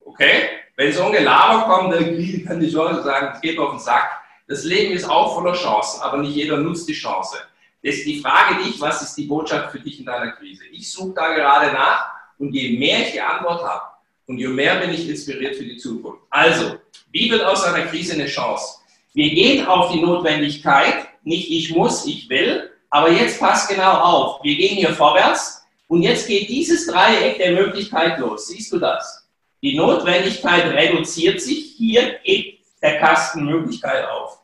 Okay? 0.00 0.48
Wenn 0.76 0.92
so 0.92 1.04
ein 1.04 1.12
Gelaber 1.12 1.64
kommt, 1.64 1.94
Krise 1.94 2.44
kann 2.44 2.60
die 2.60 2.70
Chance 2.70 3.02
sagen, 3.02 3.32
es 3.34 3.40
geht 3.40 3.58
auf 3.58 3.70
den 3.70 3.80
Sack. 3.80 4.20
Das 4.46 4.62
Leben 4.62 4.94
ist 4.94 5.08
auch 5.08 5.34
voller 5.34 5.54
Chancen, 5.54 6.02
aber 6.02 6.18
nicht 6.18 6.36
jeder 6.36 6.58
nutzt 6.58 6.88
die 6.88 6.92
Chance. 6.92 7.38
Das 7.82 7.96
ist 7.96 8.06
die 8.06 8.20
Frage 8.20 8.62
dich, 8.62 8.80
was 8.80 9.02
ist 9.02 9.14
die 9.16 9.24
Botschaft 9.24 9.72
für 9.72 9.80
dich 9.80 9.98
in 9.98 10.06
deiner 10.06 10.32
Krise? 10.32 10.64
Ich 10.70 10.90
suche 10.92 11.14
da 11.14 11.34
gerade 11.34 11.72
nach 11.72 12.10
und 12.38 12.52
je 12.52 12.78
mehr 12.78 13.00
ich 13.00 13.12
die 13.12 13.20
Antwort 13.20 13.64
habe, 13.64 13.96
und 14.26 14.38
je 14.38 14.48
mehr 14.48 14.76
bin 14.76 14.90
ich 14.90 15.08
inspiriert 15.08 15.56
für 15.56 15.64
die 15.64 15.76
Zukunft. 15.76 16.24
Also, 16.30 16.78
wie 17.10 17.30
wird 17.30 17.44
aus 17.44 17.64
einer 17.64 17.86
Krise 17.86 18.14
eine 18.14 18.26
Chance? 18.26 18.78
Wir 19.14 19.30
gehen 19.30 19.66
auf 19.66 19.92
die 19.92 20.00
Notwendigkeit, 20.00 21.08
nicht 21.22 21.50
ich 21.50 21.74
muss, 21.74 22.06
ich 22.06 22.28
will, 22.28 22.70
aber 22.90 23.10
jetzt 23.10 23.40
passt 23.40 23.68
genau 23.68 23.92
auf. 23.92 24.44
Wir 24.44 24.56
gehen 24.56 24.76
hier 24.76 24.90
vorwärts 24.90 25.64
und 25.88 26.02
jetzt 26.02 26.28
geht 26.28 26.48
dieses 26.48 26.86
Dreieck 26.86 27.38
der 27.38 27.52
Möglichkeit 27.52 28.18
los. 28.18 28.48
Siehst 28.48 28.72
du 28.72 28.78
das? 28.78 29.26
Die 29.62 29.76
Notwendigkeit 29.76 30.66
reduziert 30.66 31.40
sich, 31.40 31.74
hier 31.76 32.18
geht 32.24 32.60
der 32.82 32.98
Kasten 32.98 33.44
Möglichkeit 33.44 34.06
auf. 34.06 34.42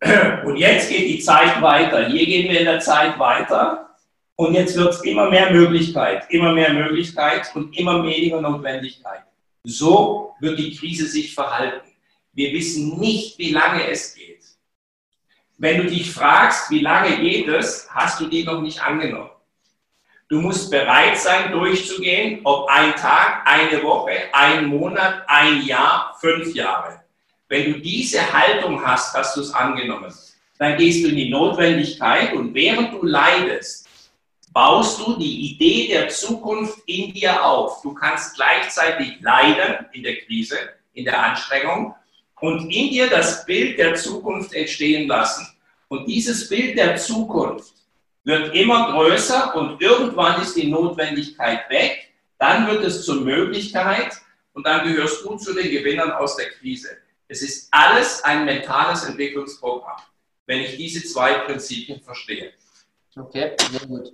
Und 0.44 0.56
jetzt 0.56 0.88
geht 0.88 1.08
die 1.08 1.18
Zeit 1.18 1.60
weiter. 1.60 2.06
Hier 2.08 2.24
gehen 2.26 2.50
wir 2.50 2.60
in 2.60 2.66
der 2.66 2.80
Zeit 2.80 3.18
weiter. 3.18 3.90
Und 4.36 4.54
jetzt 4.54 4.76
wird 4.76 4.94
es 4.94 5.02
immer 5.02 5.30
mehr 5.30 5.50
Möglichkeit, 5.50 6.24
immer 6.30 6.52
mehr 6.52 6.72
Möglichkeit 6.72 7.50
und 7.54 7.76
immer 7.78 8.02
weniger 8.02 8.40
Notwendigkeit. 8.40 9.22
So 9.64 10.34
wird 10.40 10.58
die 10.58 10.76
Krise 10.76 11.06
sich 11.06 11.34
verhalten. 11.34 11.88
Wir 12.34 12.52
wissen 12.52 12.98
nicht, 13.00 13.38
wie 13.38 13.50
lange 13.50 13.88
es 13.88 14.14
geht. 14.14 14.44
Wenn 15.56 15.78
du 15.78 15.86
dich 15.86 16.10
fragst, 16.10 16.70
wie 16.70 16.80
lange 16.80 17.16
geht 17.16 17.48
es, 17.48 17.88
hast 17.90 18.20
du 18.20 18.26
die 18.26 18.44
noch 18.44 18.60
nicht 18.60 18.82
angenommen. 18.82 19.30
Du 20.28 20.40
musst 20.40 20.70
bereit 20.70 21.16
sein, 21.18 21.52
durchzugehen, 21.52 22.40
ob 22.44 22.68
ein 22.68 22.94
Tag, 22.96 23.42
eine 23.46 23.82
Woche, 23.82 24.12
ein 24.32 24.66
Monat, 24.66 25.22
ein 25.28 25.62
Jahr, 25.62 26.16
fünf 26.20 26.54
Jahre. 26.54 27.00
Wenn 27.48 27.72
du 27.72 27.80
diese 27.80 28.32
Haltung 28.32 28.84
hast, 28.84 29.14
hast 29.14 29.36
du 29.36 29.40
es 29.40 29.54
angenommen. 29.54 30.12
Dann 30.58 30.76
gehst 30.76 31.04
du 31.04 31.08
in 31.08 31.16
die 31.16 31.30
Notwendigkeit 31.30 32.34
und 32.34 32.52
während 32.54 32.92
du 32.92 33.06
leidest, 33.06 33.83
baust 34.54 35.00
du 35.00 35.16
die 35.16 35.52
Idee 35.52 35.88
der 35.88 36.08
Zukunft 36.08 36.78
in 36.86 37.12
dir 37.12 37.44
auf. 37.44 37.82
Du 37.82 37.92
kannst 37.92 38.36
gleichzeitig 38.36 39.20
leiden 39.20 39.86
in 39.92 40.04
der 40.04 40.16
Krise, 40.20 40.56
in 40.94 41.04
der 41.04 41.20
Anstrengung 41.22 41.94
und 42.40 42.70
in 42.70 42.90
dir 42.90 43.10
das 43.10 43.44
Bild 43.44 43.78
der 43.78 43.96
Zukunft 43.96 44.54
entstehen 44.54 45.08
lassen. 45.08 45.46
Und 45.88 46.06
dieses 46.06 46.48
Bild 46.48 46.78
der 46.78 46.96
Zukunft 46.96 47.74
wird 48.22 48.54
immer 48.54 48.92
größer 48.92 49.54
und 49.56 49.82
irgendwann 49.82 50.40
ist 50.40 50.54
die 50.56 50.68
Notwendigkeit 50.68 51.68
weg. 51.68 52.12
Dann 52.38 52.68
wird 52.68 52.84
es 52.84 53.04
zur 53.04 53.22
Möglichkeit 53.22 54.12
und 54.52 54.64
dann 54.66 54.86
gehörst 54.86 55.24
du 55.24 55.36
zu 55.36 55.52
den 55.52 55.70
Gewinnern 55.70 56.12
aus 56.12 56.36
der 56.36 56.50
Krise. 56.50 56.96
Es 57.26 57.42
ist 57.42 57.68
alles 57.72 58.22
ein 58.22 58.44
mentales 58.44 59.04
Entwicklungsprogramm, 59.04 60.00
wenn 60.46 60.60
ich 60.60 60.76
diese 60.76 61.02
zwei 61.04 61.34
Prinzipien 61.38 62.00
verstehe. 62.00 62.52
Okay, 63.16 63.56
sehr 63.70 63.86
gut. 63.86 64.12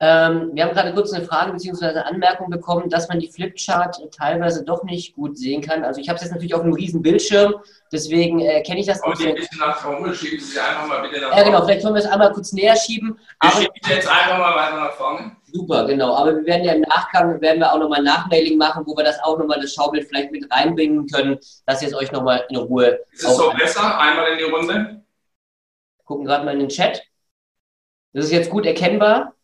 Ähm, 0.00 0.50
wir 0.52 0.64
haben 0.64 0.74
gerade 0.74 0.92
kurz 0.92 1.12
eine 1.12 1.24
Frage 1.24 1.52
bzw. 1.52 2.00
Anmerkung 2.00 2.50
bekommen, 2.50 2.90
dass 2.90 3.08
man 3.08 3.20
die 3.20 3.30
Flipchart 3.30 4.00
teilweise 4.12 4.64
doch 4.64 4.82
nicht 4.82 5.14
gut 5.14 5.38
sehen 5.38 5.62
kann. 5.62 5.84
Also 5.84 6.00
ich 6.00 6.08
habe 6.08 6.16
es 6.16 6.22
jetzt 6.22 6.32
natürlich 6.32 6.54
auf 6.54 6.62
einem 6.62 6.72
riesen 6.72 7.00
Bildschirm, 7.00 7.54
deswegen 7.92 8.40
äh, 8.40 8.62
kenne 8.62 8.80
ich 8.80 8.86
das 8.86 9.00
nicht. 9.06 9.20
Aber 9.20 9.28
ein 9.28 9.34
bisschen 9.36 9.58
nach 9.60 9.76
vorne 9.76 10.14
schieben 10.14 10.40
Sie 10.40 10.58
einfach 10.58 10.88
mal 10.88 11.02
bitte 11.02 11.20
nach 11.20 11.28
vorne. 11.28 11.40
Ja 11.40 11.46
genau, 11.46 11.64
vielleicht 11.64 11.82
können 11.82 11.94
wir 11.94 12.00
es 12.00 12.06
einmal 12.06 12.32
kurz 12.32 12.52
näher 12.52 12.76
schieben. 12.76 13.18
Wir 13.40 13.50
schieben 13.50 13.72
jetzt 13.88 14.08
einfach 14.08 14.38
mal 14.38 14.56
weiter 14.56 14.76
nach 14.76 14.92
vorne. 14.92 15.36
Super, 15.52 15.86
genau. 15.86 16.16
Aber 16.16 16.34
wir 16.34 16.44
werden 16.44 16.64
ja 16.64 16.72
im 16.72 16.80
Nachgang, 16.80 17.40
werden 17.40 17.60
wir 17.60 17.72
auch 17.72 17.78
nochmal 17.78 18.02
Nachmailing 18.02 18.58
machen, 18.58 18.82
wo 18.86 18.96
wir 18.96 19.04
das 19.04 19.22
auch 19.22 19.38
nochmal, 19.38 19.60
das 19.60 19.72
Schaubild 19.72 20.08
vielleicht 20.08 20.32
mit 20.32 20.50
reinbringen 20.50 21.06
können, 21.06 21.38
dass 21.66 21.80
ihr 21.80 21.88
es 21.88 21.94
euch 21.94 22.10
nochmal 22.10 22.44
in 22.48 22.56
Ruhe... 22.56 22.98
Ist 23.12 23.22
es 23.22 23.36
so 23.36 23.52
besser? 23.56 23.96
Einmal 24.00 24.32
in 24.32 24.38
die 24.38 24.44
Runde. 24.44 25.04
Gucken 26.04 26.24
gerade 26.24 26.44
mal 26.44 26.54
in 26.54 26.58
den 26.58 26.68
Chat. 26.68 27.04
Das 28.12 28.24
ist 28.24 28.32
jetzt 28.32 28.50
gut 28.50 28.66
erkennbar. 28.66 29.34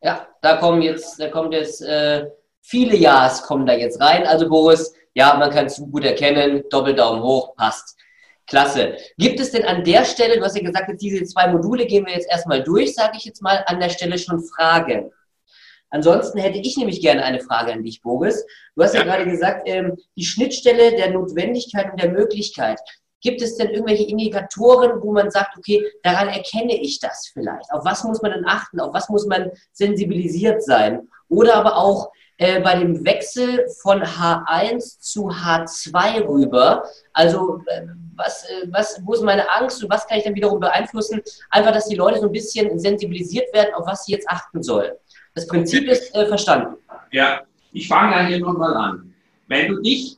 Ja, 0.00 0.28
da 0.42 0.56
kommen 0.56 0.82
jetzt, 0.82 1.20
da 1.20 1.28
kommt 1.28 1.54
jetzt 1.54 1.82
äh, 1.82 2.26
viele 2.62 2.96
Ja's 2.96 3.42
kommen 3.42 3.66
da 3.66 3.74
jetzt 3.74 4.00
rein. 4.00 4.26
Also 4.26 4.48
Boris, 4.48 4.94
ja, 5.14 5.36
man 5.36 5.50
kann 5.50 5.66
es 5.66 5.78
gut 5.78 6.04
erkennen. 6.04 6.64
Doppeldaumen 6.70 7.22
hoch, 7.22 7.56
passt. 7.56 7.96
Klasse. 8.46 8.96
Gibt 9.18 9.40
es 9.40 9.50
denn 9.50 9.64
an 9.64 9.84
der 9.84 10.04
Stelle, 10.04 10.38
du 10.38 10.44
hast 10.44 10.56
ja 10.56 10.62
gesagt, 10.62 10.88
jetzt 10.88 11.02
diese 11.02 11.24
zwei 11.24 11.48
Module 11.48 11.86
gehen 11.86 12.06
wir 12.06 12.14
jetzt 12.14 12.30
erstmal 12.30 12.62
durch, 12.62 12.94
sage 12.94 13.16
ich 13.18 13.24
jetzt 13.24 13.42
mal, 13.42 13.62
an 13.66 13.78
der 13.80 13.90
Stelle 13.90 14.18
schon 14.18 14.42
Fragen? 14.42 15.10
Ansonsten 15.90 16.38
hätte 16.38 16.58
ich 16.58 16.76
nämlich 16.76 17.00
gerne 17.00 17.24
eine 17.24 17.40
Frage 17.40 17.72
an 17.72 17.82
dich, 17.82 18.02
Boris. 18.02 18.44
Du 18.74 18.82
hast 18.82 18.94
ja, 18.94 19.00
ja 19.00 19.06
gerade 19.06 19.30
gesagt, 19.30 19.62
ähm, 19.66 19.96
die 20.16 20.24
Schnittstelle 20.24 20.96
der 20.96 21.10
Notwendigkeit 21.10 21.90
und 21.90 22.00
der 22.00 22.10
Möglichkeit. 22.10 22.78
Gibt 23.20 23.42
es 23.42 23.56
denn 23.56 23.70
irgendwelche 23.70 24.04
Indikatoren, 24.04 25.02
wo 25.02 25.12
man 25.12 25.30
sagt, 25.30 25.56
okay, 25.56 25.84
daran 26.02 26.28
erkenne 26.28 26.80
ich 26.80 27.00
das 27.00 27.30
vielleicht? 27.32 27.72
Auf 27.72 27.84
was 27.84 28.04
muss 28.04 28.22
man 28.22 28.32
denn 28.32 28.46
achten? 28.46 28.80
Auf 28.80 28.94
was 28.94 29.08
muss 29.08 29.26
man 29.26 29.50
sensibilisiert 29.72 30.62
sein? 30.62 31.08
Oder 31.28 31.56
aber 31.56 31.76
auch 31.76 32.10
äh, 32.38 32.60
bei 32.60 32.78
dem 32.78 33.04
Wechsel 33.04 33.66
von 33.82 34.02
H1 34.02 35.00
zu 35.00 35.28
H2 35.28 36.26
rüber. 36.26 36.84
Also 37.12 37.60
äh, 37.66 37.86
was, 38.14 38.44
äh, 38.44 38.68
was, 38.70 39.00
wo 39.04 39.14
ist 39.14 39.22
meine 39.22 39.50
Angst 39.50 39.82
und 39.82 39.90
was 39.90 40.06
kann 40.06 40.18
ich 40.18 40.24
dann 40.24 40.36
wiederum 40.36 40.60
beeinflussen? 40.60 41.20
Einfach, 41.50 41.72
dass 41.72 41.88
die 41.88 41.96
Leute 41.96 42.20
so 42.20 42.26
ein 42.26 42.32
bisschen 42.32 42.78
sensibilisiert 42.78 43.52
werden, 43.52 43.74
auf 43.74 43.86
was 43.86 44.04
sie 44.04 44.12
jetzt 44.12 44.28
achten 44.28 44.62
sollen. 44.62 44.92
Das 45.34 45.48
Prinzip 45.48 45.88
ist 45.88 46.14
äh, 46.14 46.26
verstanden. 46.26 46.76
Ja, 47.10 47.42
ich 47.72 47.88
fange 47.88 48.14
da 48.14 48.26
hier 48.26 48.38
nochmal 48.38 48.74
an. 48.74 49.14
Wenn 49.48 49.68
du 49.68 49.82
dich 49.82 50.17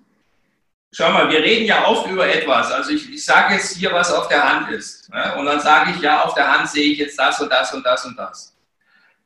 schau 0.93 1.11
mal, 1.13 1.31
wir 1.31 1.41
reden 1.41 1.67
ja 1.67 1.87
oft 1.87 2.09
über 2.11 2.29
etwas. 2.29 2.71
Also 2.71 2.91
ich, 2.91 3.13
ich 3.13 3.25
sage 3.25 3.55
jetzt 3.55 3.77
hier, 3.77 3.93
was 3.93 4.13
auf 4.13 4.29
der 4.29 4.43
Hand 4.43 4.71
ist. 4.71 5.09
Ne? 5.11 5.35
Und 5.39 5.47
dann 5.47 5.61
sage 5.61 5.93
ich, 5.93 6.01
ja, 6.01 6.23
auf 6.25 6.35
der 6.35 6.51
Hand 6.51 6.69
sehe 6.69 6.93
ich 6.93 6.99
jetzt 6.99 7.19
das 7.19 7.41
und 7.41 7.51
das 7.51 7.73
und 7.73 7.85
das 7.85 8.05
und 8.05 8.19
das. 8.19 8.57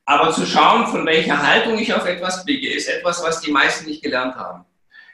Aber 0.05 0.31
zu 0.31 0.45
schauen, 0.45 0.85
von 0.87 1.05
welcher 1.05 1.41
Haltung 1.41 1.79
ich 1.79 1.91
auf 1.93 2.05
etwas 2.05 2.45
blicke, 2.45 2.71
ist 2.71 2.87
etwas, 2.87 3.23
was 3.23 3.41
die 3.41 3.51
meisten 3.51 3.87
nicht 3.89 4.03
gelernt 4.03 4.35
haben. 4.35 4.63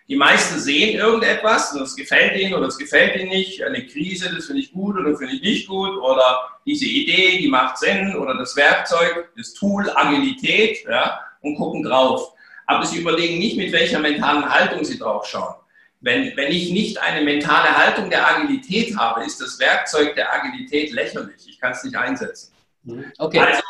Die 0.09 0.17
meisten 0.17 0.59
sehen 0.59 0.99
irgendetwas, 0.99 1.71
und 1.71 1.79
das 1.79 1.95
gefällt 1.95 2.35
ihnen 2.35 2.53
oder 2.53 2.65
das 2.65 2.77
gefällt 2.77 3.15
ihnen 3.15 3.29
nicht, 3.29 3.63
eine 3.63 3.85
Krise, 3.85 4.35
das 4.35 4.47
finde 4.47 4.61
ich 4.61 4.73
gut 4.73 4.97
oder 4.97 5.15
finde 5.15 5.35
ich 5.35 5.41
nicht 5.41 5.69
gut, 5.69 5.97
oder 6.01 6.41
diese 6.65 6.85
Idee, 6.85 7.37
die 7.37 7.47
macht 7.47 7.77
Sinn, 7.77 8.13
oder 8.17 8.37
das 8.37 8.53
Werkzeug, 8.57 9.29
das 9.37 9.53
Tool, 9.53 9.89
Agilität, 9.95 10.83
ja, 10.83 11.21
und 11.39 11.55
gucken 11.55 11.83
drauf. 11.83 12.33
Aber 12.67 12.85
sie 12.85 12.99
überlegen 12.99 13.39
nicht, 13.39 13.55
mit 13.55 13.71
welcher 13.71 13.99
mentalen 13.99 14.49
Haltung 14.49 14.83
sie 14.83 14.99
drauf 14.99 15.25
schauen. 15.25 15.60
Wenn, 16.01 16.35
wenn 16.35 16.51
ich 16.51 16.71
nicht 16.71 16.99
eine 16.99 17.23
mentale 17.23 17.77
Haltung 17.77 18.09
der 18.09 18.27
Agilität 18.27 18.97
habe, 18.97 19.23
ist 19.23 19.39
das 19.39 19.59
Werkzeug 19.59 20.15
der 20.15 20.33
Agilität 20.33 20.91
lächerlich. 20.91 21.47
Ich 21.47 21.59
kann 21.59 21.71
es 21.71 21.83
nicht 21.83 21.95
einsetzen. 21.95 22.53
Mhm. 22.83 23.11
Okay. 23.19 23.39
Also 23.39 23.61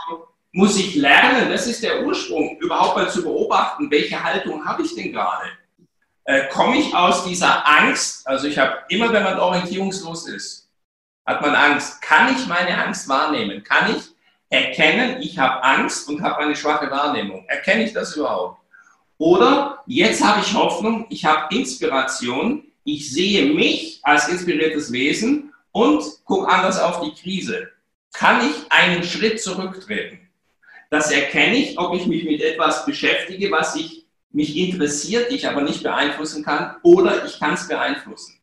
muss 0.53 0.77
ich 0.77 0.95
lernen, 0.95 1.49
das 1.49 1.67
ist 1.67 1.83
der 1.83 2.03
Ursprung, 2.03 2.57
überhaupt 2.59 2.97
mal 2.97 3.09
zu 3.09 3.21
beobachten, 3.21 3.89
welche 3.89 4.21
Haltung 4.21 4.65
habe 4.65 4.83
ich 4.83 4.95
denn 4.95 5.11
gerade? 5.11 5.47
Äh, 6.25 6.47
komme 6.49 6.77
ich 6.77 6.93
aus 6.93 7.25
dieser 7.25 7.67
Angst, 7.67 8.27
also 8.27 8.47
ich 8.47 8.57
habe 8.57 8.83
immer, 8.89 9.11
wenn 9.11 9.23
man 9.23 9.39
orientierungslos 9.39 10.27
ist, 10.27 10.69
hat 11.25 11.41
man 11.41 11.55
Angst. 11.55 12.01
Kann 12.01 12.35
ich 12.35 12.47
meine 12.47 12.77
Angst 12.83 13.07
wahrnehmen? 13.07 13.63
Kann 13.63 13.95
ich 13.95 14.03
erkennen, 14.49 15.21
ich 15.21 15.37
habe 15.39 15.63
Angst 15.63 16.07
und 16.09 16.21
habe 16.21 16.37
eine 16.37 16.55
schwache 16.55 16.89
Wahrnehmung? 16.91 17.45
Erkenne 17.47 17.83
ich 17.83 17.93
das 17.93 18.15
überhaupt? 18.15 18.60
Oder 19.21 19.83
jetzt 19.85 20.23
habe 20.23 20.41
ich 20.41 20.55
Hoffnung, 20.55 21.05
ich 21.11 21.25
habe 21.25 21.55
Inspiration, 21.55 22.63
ich 22.83 23.11
sehe 23.11 23.53
mich 23.53 23.99
als 24.01 24.27
inspiriertes 24.29 24.91
Wesen 24.91 25.53
und 25.71 26.03
gucke 26.25 26.51
anders 26.51 26.79
auf 26.79 27.01
die 27.01 27.13
Krise. 27.13 27.69
Kann 28.13 28.41
ich 28.49 28.71
einen 28.71 29.03
Schritt 29.03 29.39
zurücktreten? 29.39 30.27
Das 30.89 31.11
erkenne 31.11 31.55
ich, 31.55 31.77
ob 31.77 31.95
ich 31.95 32.07
mich 32.07 32.23
mit 32.23 32.41
etwas 32.41 32.83
beschäftige, 32.83 33.51
was 33.51 33.75
ich, 33.75 34.07
mich 34.31 34.57
interessiert, 34.57 35.31
ich 35.31 35.47
aber 35.47 35.61
nicht 35.61 35.83
beeinflussen 35.83 36.43
kann, 36.43 36.77
oder 36.81 37.23
ich 37.23 37.37
kann 37.37 37.53
es 37.53 37.67
beeinflussen. 37.67 38.39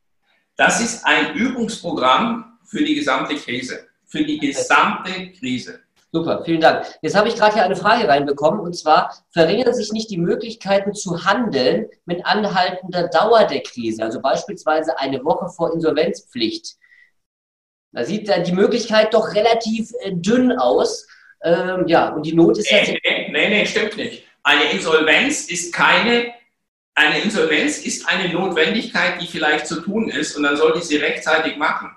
Das 0.55 0.81
ist 0.81 1.05
ein 1.05 1.35
Übungsprogramm 1.35 2.57
für 2.65 2.85
die 2.85 2.95
gesamte 2.95 3.35
Krise, 3.35 3.89
für 4.07 4.23
die 4.23 4.39
gesamte 4.39 5.33
Krise. 5.33 5.81
Super, 6.11 6.43
vielen 6.45 6.63
Dank. 6.63 6.87
Jetzt 7.03 7.15
habe 7.15 7.29
ich 7.29 7.37
gerade 7.37 7.55
hier 7.55 7.65
eine 7.65 7.77
Frage 7.77 8.09
reinbekommen 8.09 8.61
und 8.61 8.75
zwar, 8.75 9.15
verringern 9.31 9.75
sich 9.75 9.93
nicht 9.93 10.11
die 10.11 10.17
Möglichkeiten 10.17 10.95
zu 10.95 11.27
handeln 11.27 11.89
mit 12.07 12.25
anhaltender 12.25 13.09
Dauer 13.09 13.45
der 13.45 13.63
Krise, 13.63 14.03
also 14.03 14.21
beispielsweise 14.21 14.99
eine 14.99 15.23
Woche 15.25 15.51
vor 15.51 15.75
Insolvenzpflicht? 15.75 16.77
Da 17.93 18.05
sieht 18.05 18.29
dann 18.29 18.45
die 18.45 18.53
Möglichkeit 18.53 19.13
doch 19.13 19.35
relativ 19.35 19.91
äh, 20.01 20.13
dünn 20.13 20.53
aus. 20.53 21.07
Ähm, 21.43 21.85
ja, 21.87 22.09
und 22.11 22.25
die 22.25 22.35
Not 22.35 22.59
ist 22.59 22.71
nee, 22.71 22.99
nee, 23.05 23.29
nee, 23.31 23.49
nee, 23.49 23.67
stimmt 23.67 23.97
nicht. 23.97 24.25
Eine 24.43 24.71
Insolvenz 24.71 25.49
ist 25.49 25.75
keine, 25.75 26.33
eine 26.95 27.21
Insolvenz 27.21 27.79
ist 27.79 28.09
eine 28.09 28.33
Notwendigkeit, 28.33 29.21
die 29.21 29.27
vielleicht 29.27 29.67
zu 29.67 29.81
tun 29.81 30.09
ist 30.09 30.37
und 30.37 30.43
dann 30.43 30.57
sollte 30.57 30.79
ich 30.79 30.85
sie 30.85 30.97
rechtzeitig 30.97 31.57
machen. 31.57 31.91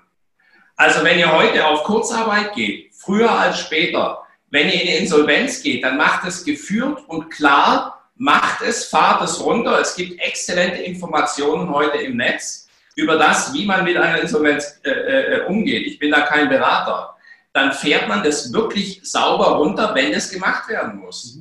Also 0.76 1.04
wenn 1.04 1.18
ihr 1.18 1.32
heute 1.32 1.66
auf 1.66 1.84
Kurzarbeit 1.84 2.54
geht, 2.54 2.91
früher 3.04 3.30
als 3.30 3.60
später, 3.60 4.22
wenn 4.50 4.68
ihr 4.68 4.80
in 4.80 4.86
die 4.86 4.96
Insolvenz 4.96 5.62
geht, 5.62 5.84
dann 5.84 5.96
macht 5.96 6.26
es 6.26 6.44
geführt 6.44 7.00
und 7.08 7.30
klar, 7.30 8.10
macht 8.16 8.62
es, 8.62 8.86
fahrt 8.86 9.22
es 9.22 9.40
runter. 9.40 9.80
Es 9.80 9.94
gibt 9.94 10.20
exzellente 10.20 10.82
Informationen 10.82 11.68
heute 11.70 11.98
im 11.98 12.16
Netz 12.16 12.68
über 12.94 13.16
das, 13.16 13.52
wie 13.54 13.64
man 13.64 13.84
mit 13.84 13.96
einer 13.96 14.20
Insolvenz 14.20 14.80
äh, 14.84 14.90
äh, 14.90 15.46
umgeht. 15.46 15.86
Ich 15.86 15.98
bin 15.98 16.10
da 16.10 16.20
kein 16.22 16.48
Berater 16.48 17.12
dann 17.52 17.72
fährt 17.72 18.08
man 18.08 18.22
das 18.22 18.52
wirklich 18.52 19.00
sauber 19.02 19.56
runter, 19.56 19.94
wenn 19.94 20.12
es 20.12 20.30
gemacht 20.30 20.68
werden 20.68 21.00
muss. 21.00 21.38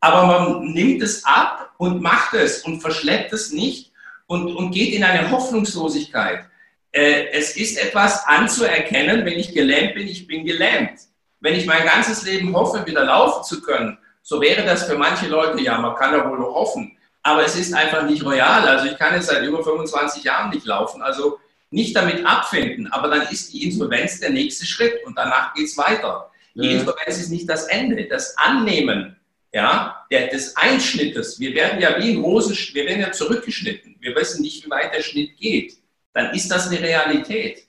Aber 0.00 0.26
man 0.26 0.72
nimmt 0.72 1.02
es 1.02 1.24
ab 1.24 1.72
und 1.76 2.00
macht 2.00 2.34
es 2.34 2.62
und 2.62 2.80
verschleppt 2.80 3.32
es 3.32 3.52
nicht 3.52 3.92
und, 4.26 4.54
und 4.54 4.70
geht 4.70 4.94
in 4.94 5.04
eine 5.04 5.30
Hoffnungslosigkeit. 5.30 6.46
Äh, 6.92 7.28
es 7.32 7.56
ist 7.56 7.78
etwas 7.78 8.26
anzuerkennen, 8.26 9.24
wenn 9.24 9.38
ich 9.38 9.54
gelähmt 9.54 9.94
bin, 9.94 10.08
ich 10.08 10.26
bin 10.26 10.44
gelähmt. 10.44 11.00
Wenn 11.40 11.54
ich 11.54 11.66
mein 11.66 11.84
ganzes 11.84 12.24
Leben 12.24 12.54
hoffe, 12.54 12.84
wieder 12.86 13.04
laufen 13.04 13.44
zu 13.44 13.62
können, 13.62 13.98
so 14.22 14.40
wäre 14.40 14.64
das 14.64 14.84
für 14.84 14.98
manche 14.98 15.28
Leute, 15.28 15.60
ja, 15.62 15.78
man 15.78 15.94
kann 15.94 16.12
ja 16.12 16.28
wohl 16.28 16.38
noch 16.38 16.54
hoffen, 16.54 16.96
aber 17.22 17.44
es 17.44 17.56
ist 17.56 17.72
einfach 17.72 18.02
nicht 18.02 18.24
royal. 18.24 18.68
Also 18.68 18.86
ich 18.86 18.98
kann 18.98 19.14
jetzt 19.14 19.28
seit 19.28 19.42
über 19.42 19.62
25 19.62 20.24
Jahren 20.24 20.50
nicht 20.50 20.66
laufen. 20.66 21.02
Also 21.02 21.38
nicht 21.70 21.94
damit 21.94 22.26
abfinden, 22.26 22.88
aber 22.92 23.08
dann 23.08 23.22
ist 23.28 23.52
die 23.52 23.64
Insolvenz 23.64 24.18
der 24.18 24.30
nächste 24.30 24.66
Schritt 24.66 25.04
und 25.06 25.16
danach 25.16 25.54
geht 25.54 25.66
es 25.66 25.78
weiter. 25.78 26.30
Die 26.54 26.66
ja. 26.66 26.72
Insolvenz 26.72 27.18
ist 27.18 27.30
nicht 27.30 27.48
das 27.48 27.68
Ende. 27.68 28.06
Das 28.06 28.36
Annehmen 28.36 29.16
ja, 29.52 30.04
der, 30.10 30.28
des 30.28 30.56
Einschnittes, 30.56 31.38
wir 31.40 31.54
werden 31.54 31.80
ja 31.80 31.96
wie 31.98 32.10
ein 32.10 32.20
Rosen, 32.20 32.56
wir 32.74 32.86
werden 32.86 33.00
ja 33.00 33.12
zurückgeschnitten. 33.12 33.96
Wir 34.00 34.14
wissen 34.14 34.42
nicht, 34.42 34.64
wie 34.64 34.70
weit 34.70 34.94
der 34.94 35.02
Schnitt 35.02 35.36
geht. 35.36 35.74
Dann 36.12 36.34
ist 36.34 36.50
das 36.50 36.68
eine 36.68 36.80
Realität. 36.80 37.66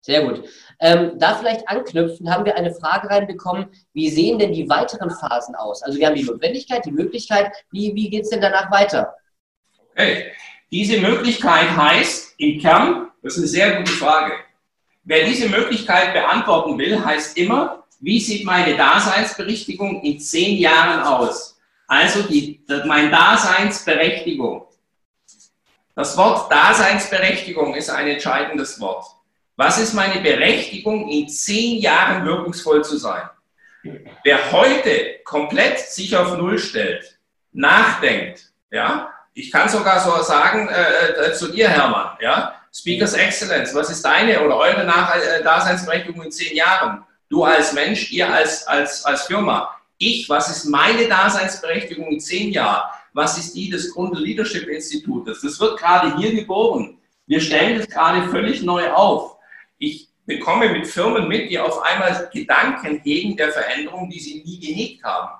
Sehr 0.00 0.22
gut. 0.24 0.48
Ähm, 0.78 1.18
da 1.18 1.34
vielleicht 1.34 1.68
anknüpfen, 1.68 2.30
haben 2.30 2.44
wir 2.44 2.56
eine 2.56 2.72
Frage 2.72 3.10
reinbekommen, 3.10 3.66
wie 3.92 4.08
sehen 4.08 4.38
denn 4.38 4.52
die 4.52 4.68
weiteren 4.68 5.10
Phasen 5.10 5.56
aus? 5.56 5.82
Also 5.82 5.98
wir 5.98 6.06
haben 6.06 6.14
die 6.14 6.22
Notwendigkeit, 6.22 6.84
die 6.84 6.92
Möglichkeit, 6.92 7.50
wie, 7.72 7.94
wie 7.94 8.08
geht 8.08 8.22
es 8.22 8.30
denn 8.30 8.40
danach 8.40 8.70
weiter? 8.70 9.14
Okay, 9.90 10.32
diese 10.70 11.00
Möglichkeit 11.00 11.76
heißt 11.76 12.34
im 12.38 12.60
Kern, 12.60 13.10
das 13.22 13.34
ist 13.34 13.38
eine 13.38 13.48
sehr 13.48 13.76
gute 13.78 13.92
Frage. 13.92 14.34
Wer 15.02 15.24
diese 15.24 15.48
Möglichkeit 15.48 16.12
beantworten 16.12 16.78
will, 16.78 17.04
heißt 17.04 17.36
immer, 17.36 17.84
wie 18.00 18.20
sieht 18.20 18.44
meine 18.44 18.76
Daseinsberechtigung 18.76 20.02
in 20.02 20.20
zehn 20.20 20.58
Jahren 20.58 21.02
aus? 21.02 21.58
Also 21.86 22.22
die, 22.22 22.64
meine 22.84 23.10
Daseinsberechtigung. 23.10 24.65
Das 25.96 26.14
Wort 26.18 26.52
Daseinsberechtigung 26.52 27.74
ist 27.74 27.88
ein 27.88 28.06
entscheidendes 28.06 28.78
Wort. 28.80 29.06
Was 29.56 29.78
ist 29.78 29.94
meine 29.94 30.20
Berechtigung, 30.20 31.08
in 31.08 31.26
zehn 31.26 31.78
Jahren 31.80 32.26
wirkungsvoll 32.26 32.84
zu 32.84 32.98
sein? 32.98 33.22
Wer 34.22 34.52
heute 34.52 35.20
komplett 35.24 35.78
sich 35.78 36.14
auf 36.14 36.36
Null 36.36 36.58
stellt, 36.58 37.18
nachdenkt, 37.52 38.52
ja, 38.70 39.10
ich 39.32 39.50
kann 39.50 39.70
sogar 39.70 40.00
so 40.00 40.22
sagen 40.22 40.68
äh, 40.68 41.28
äh, 41.28 41.32
zu 41.32 41.48
dir, 41.50 41.70
Hermann, 41.70 42.18
ja, 42.20 42.60
Speakers 42.74 43.14
Excellence, 43.14 43.74
was 43.74 43.88
ist 43.88 44.04
deine 44.04 44.42
oder 44.42 44.58
eure 44.58 44.84
Nach 44.84 45.16
äh, 45.16 45.42
Daseinsberechtigung 45.42 46.24
in 46.24 46.30
zehn 46.30 46.54
Jahren? 46.54 47.04
Du 47.30 47.42
als 47.42 47.72
Mensch, 47.72 48.12
ihr 48.12 48.30
als, 48.30 48.66
als, 48.66 49.02
als 49.06 49.22
Firma. 49.22 49.74
Ich, 49.96 50.28
was 50.28 50.54
ist 50.54 50.66
meine 50.66 51.08
Daseinsberechtigung 51.08 52.08
in 52.08 52.20
zehn 52.20 52.50
Jahren? 52.52 52.90
Was 53.16 53.38
ist 53.38 53.56
die 53.56 53.70
des 53.70 53.94
Grunde 53.94 54.20
Leadership 54.20 54.68
Institutes? 54.68 55.40
Das 55.40 55.58
wird 55.58 55.78
gerade 55.78 56.18
hier 56.18 56.34
geboren. 56.34 56.98
Wir 57.26 57.40
stellen 57.40 57.78
das 57.78 57.88
gerade 57.88 58.28
völlig 58.28 58.60
neu 58.62 58.92
auf. 58.92 59.38
Ich 59.78 60.10
bekomme 60.26 60.68
mit 60.68 60.86
Firmen 60.86 61.26
mit, 61.26 61.48
die 61.48 61.58
auf 61.58 61.80
einmal 61.80 62.28
Gedanken 62.30 63.00
hegen 63.02 63.34
der 63.34 63.52
Veränderung, 63.52 64.10
die 64.10 64.20
sie 64.20 64.42
nie 64.44 64.60
gehegt 64.60 65.02
haben. 65.02 65.30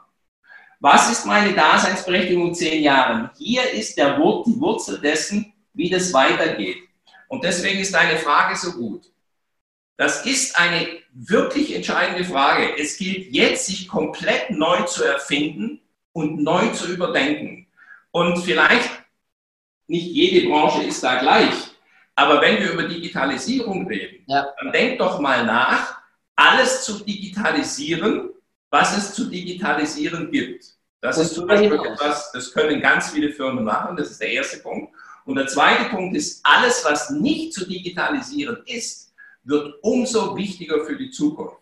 Was 0.80 1.12
ist 1.12 1.26
meine 1.26 1.52
Daseinsberechtigung 1.52 2.48
in 2.48 2.54
zehn 2.54 2.82
Jahren? 2.82 3.28
Hier 3.36 3.70
ist 3.70 3.98
der 3.98 4.18
Wort, 4.18 4.46
die 4.46 4.58
Wurzel 4.58 4.98
dessen, 4.98 5.52
wie 5.74 5.90
das 5.90 6.14
weitergeht. 6.14 6.78
Und 7.28 7.44
deswegen 7.44 7.80
ist 7.80 7.92
deine 7.92 8.16
Frage 8.16 8.56
so 8.56 8.72
gut. 8.72 9.12
Das 9.98 10.24
ist 10.24 10.58
eine 10.58 10.88
wirklich 11.12 11.74
entscheidende 11.74 12.24
Frage. 12.24 12.78
Es 12.78 12.96
gilt 12.96 13.34
jetzt, 13.34 13.66
sich 13.66 13.86
komplett 13.86 14.48
neu 14.50 14.80
zu 14.84 15.04
erfinden 15.04 15.82
und 16.12 16.42
neu 16.42 16.68
zu 16.68 16.90
überdenken. 16.90 17.65
Und 18.16 18.38
vielleicht, 18.38 18.88
nicht 19.88 20.06
jede 20.06 20.48
Branche 20.48 20.82
ist 20.84 21.04
da 21.04 21.18
gleich, 21.18 21.52
aber 22.14 22.40
wenn 22.40 22.58
wir 22.60 22.72
über 22.72 22.84
Digitalisierung 22.84 23.86
reden, 23.86 24.24
ja. 24.26 24.54
dann 24.58 24.72
denk 24.72 24.98
doch 24.98 25.20
mal 25.20 25.44
nach, 25.44 25.98
alles 26.34 26.82
zu 26.82 27.04
digitalisieren, 27.04 28.30
was 28.70 28.96
es 28.96 29.12
zu 29.12 29.28
digitalisieren 29.28 30.30
gibt. 30.30 30.64
Das 31.02 31.18
ist 31.18 31.34
zum 31.34 31.46
Beispiel 31.46 31.74
etwas, 31.74 32.32
das 32.32 32.54
können 32.54 32.80
ganz 32.80 33.10
viele 33.10 33.30
Firmen 33.34 33.64
machen, 33.64 33.98
das 33.98 34.12
ist 34.12 34.22
der 34.22 34.30
erste 34.30 34.60
Punkt. 34.60 34.94
Und 35.26 35.34
der 35.34 35.48
zweite 35.48 35.90
Punkt 35.90 36.16
ist, 36.16 36.40
alles, 36.42 36.86
was 36.86 37.10
nicht 37.10 37.52
zu 37.52 37.68
digitalisieren 37.68 38.62
ist, 38.64 39.12
wird 39.44 39.74
umso 39.82 40.34
wichtiger 40.34 40.86
für 40.86 40.96
die 40.96 41.10
Zukunft. 41.10 41.60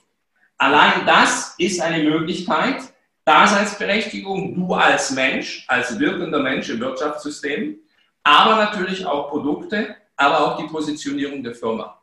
Allein 0.58 1.04
das 1.04 1.56
ist 1.58 1.80
eine 1.80 2.04
Möglichkeit, 2.04 2.93
Daseinsberechtigung, 3.24 4.54
du 4.54 4.74
als 4.74 5.10
Mensch, 5.12 5.64
als 5.68 5.98
wirkender 5.98 6.40
Mensch 6.40 6.68
im 6.68 6.80
Wirtschaftssystem, 6.80 7.78
aber 8.22 8.56
natürlich 8.56 9.04
auch 9.06 9.30
Produkte, 9.30 9.96
aber 10.16 10.40
auch 10.40 10.58
die 10.58 10.66
Positionierung 10.66 11.42
der 11.42 11.54
Firma. 11.54 12.00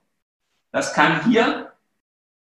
Das 0.72 0.94
kann 0.94 1.26
hier 1.30 1.72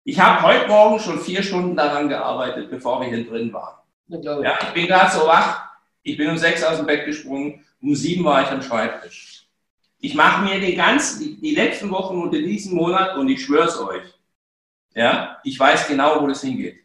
ich 0.05 0.19
habe 0.19 0.43
heute 0.43 0.67
Morgen 0.67 0.99
schon 0.99 1.21
vier 1.21 1.43
Stunden 1.43 1.77
daran 1.77 2.09
gearbeitet, 2.09 2.71
bevor 2.71 3.01
wir 3.01 3.09
hier 3.09 3.27
drin 3.29 3.53
waren. 3.53 3.77
Ja, 4.09 4.59
ich 4.61 4.73
bin 4.73 4.87
gerade 4.87 5.13
so 5.13 5.27
wach. 5.27 5.69
Ich 6.03 6.17
bin 6.17 6.31
um 6.31 6.39
sechs 6.39 6.65
aus 6.65 6.79
dem 6.79 6.87
Bett 6.87 7.05
gesprungen. 7.05 7.65
Um 7.83 7.95
sieben 7.95 8.25
war 8.25 8.43
ich 8.43 8.49
am 8.49 8.63
Schreibtisch. 8.63 9.47
Ich 9.99 10.15
mache 10.15 10.43
mir 10.43 10.59
die 10.59 10.75
ganzen, 10.75 11.41
die, 11.41 11.55
letzten 11.55 11.91
Wochen 11.91 12.21
unter 12.23 12.39
diesem 12.39 12.75
Monat 12.75 13.17
und 13.19 13.29
ich 13.29 13.45
schwöre 13.45 13.69
es 13.69 13.79
euch, 13.79 14.03
ja, 14.95 15.39
ich 15.45 15.61
weiß 15.61 15.87
genau, 15.89 16.23
wo 16.23 16.27
das 16.27 16.41
hingeht. 16.41 16.83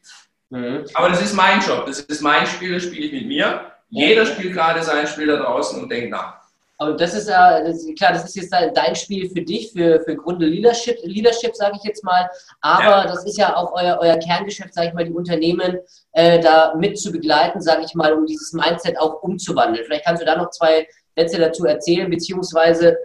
Mhm. 0.55 0.85
Aber 0.93 1.09
das 1.09 1.21
ist 1.21 1.33
mein 1.33 1.59
Job, 1.59 1.85
das 1.85 1.99
ist 1.99 2.21
mein 2.21 2.47
Spiel, 2.47 2.73
das 2.73 2.83
spiele 2.83 3.07
ich 3.07 3.11
mit 3.11 3.27
mir. 3.27 3.71
Jeder 3.89 4.25
spielt 4.25 4.53
gerade 4.53 4.81
sein 4.81 5.05
Spiel 5.05 5.27
da 5.27 5.37
draußen 5.37 5.81
und 5.81 5.89
denkt 5.89 6.11
nach. 6.11 6.45
Aber 6.77 6.93
das 6.93 7.13
ist 7.13 7.29
ja, 7.29 7.61
klar, 7.97 8.13
das 8.13 8.25
ist 8.25 8.35
jetzt 8.35 8.51
dein 8.51 8.95
Spiel 8.95 9.29
für 9.29 9.41
dich, 9.41 9.71
für, 9.71 10.01
für 10.01 10.15
Grunde 10.15 10.45
Leadership, 10.45 10.97
Leadership 11.03 11.55
sage 11.55 11.77
ich 11.77 11.83
jetzt 11.83 12.03
mal. 12.03 12.29
Aber 12.61 12.83
ja. 12.83 13.03
das 13.07 13.25
ist 13.25 13.37
ja 13.37 13.55
auch 13.55 13.73
euer, 13.73 13.97
euer 14.01 14.17
Kerngeschäft, 14.17 14.73
sage 14.73 14.89
ich 14.89 14.93
mal, 14.93 15.05
die 15.05 15.13
Unternehmen 15.13 15.77
äh, 16.11 16.39
da 16.39 16.73
mit 16.75 16.99
zu 16.99 17.11
begleiten, 17.11 17.61
sage 17.61 17.83
ich 17.85 17.93
mal, 17.95 18.13
um 18.13 18.25
dieses 18.25 18.51
Mindset 18.51 18.99
auch 18.99 19.23
umzuwandeln. 19.23 19.85
Vielleicht 19.85 20.05
kannst 20.05 20.21
du 20.21 20.25
da 20.25 20.35
noch 20.35 20.49
zwei 20.49 20.87
Sätze 21.15 21.39
dazu 21.39 21.65
erzählen, 21.65 22.09
beziehungsweise, 22.09 22.97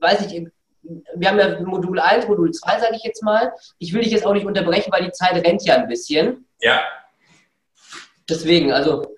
weiß 0.00 0.26
ich, 0.26 0.46
wir 0.82 1.28
haben 1.28 1.38
ja 1.38 1.60
Modul 1.60 2.00
1, 2.00 2.26
Modul 2.28 2.50
2, 2.52 2.80
sage 2.80 2.96
ich 2.96 3.02
jetzt 3.02 3.22
mal. 3.22 3.52
Ich 3.78 3.92
will 3.92 4.02
dich 4.02 4.12
jetzt 4.12 4.26
auch 4.26 4.32
nicht 4.32 4.46
unterbrechen, 4.46 4.90
weil 4.92 5.04
die 5.04 5.12
Zeit 5.12 5.34
rennt 5.44 5.64
ja 5.64 5.76
ein 5.76 5.88
bisschen. 5.88 6.46
Ja. 6.60 6.82
Deswegen, 8.28 8.72
also 8.72 9.16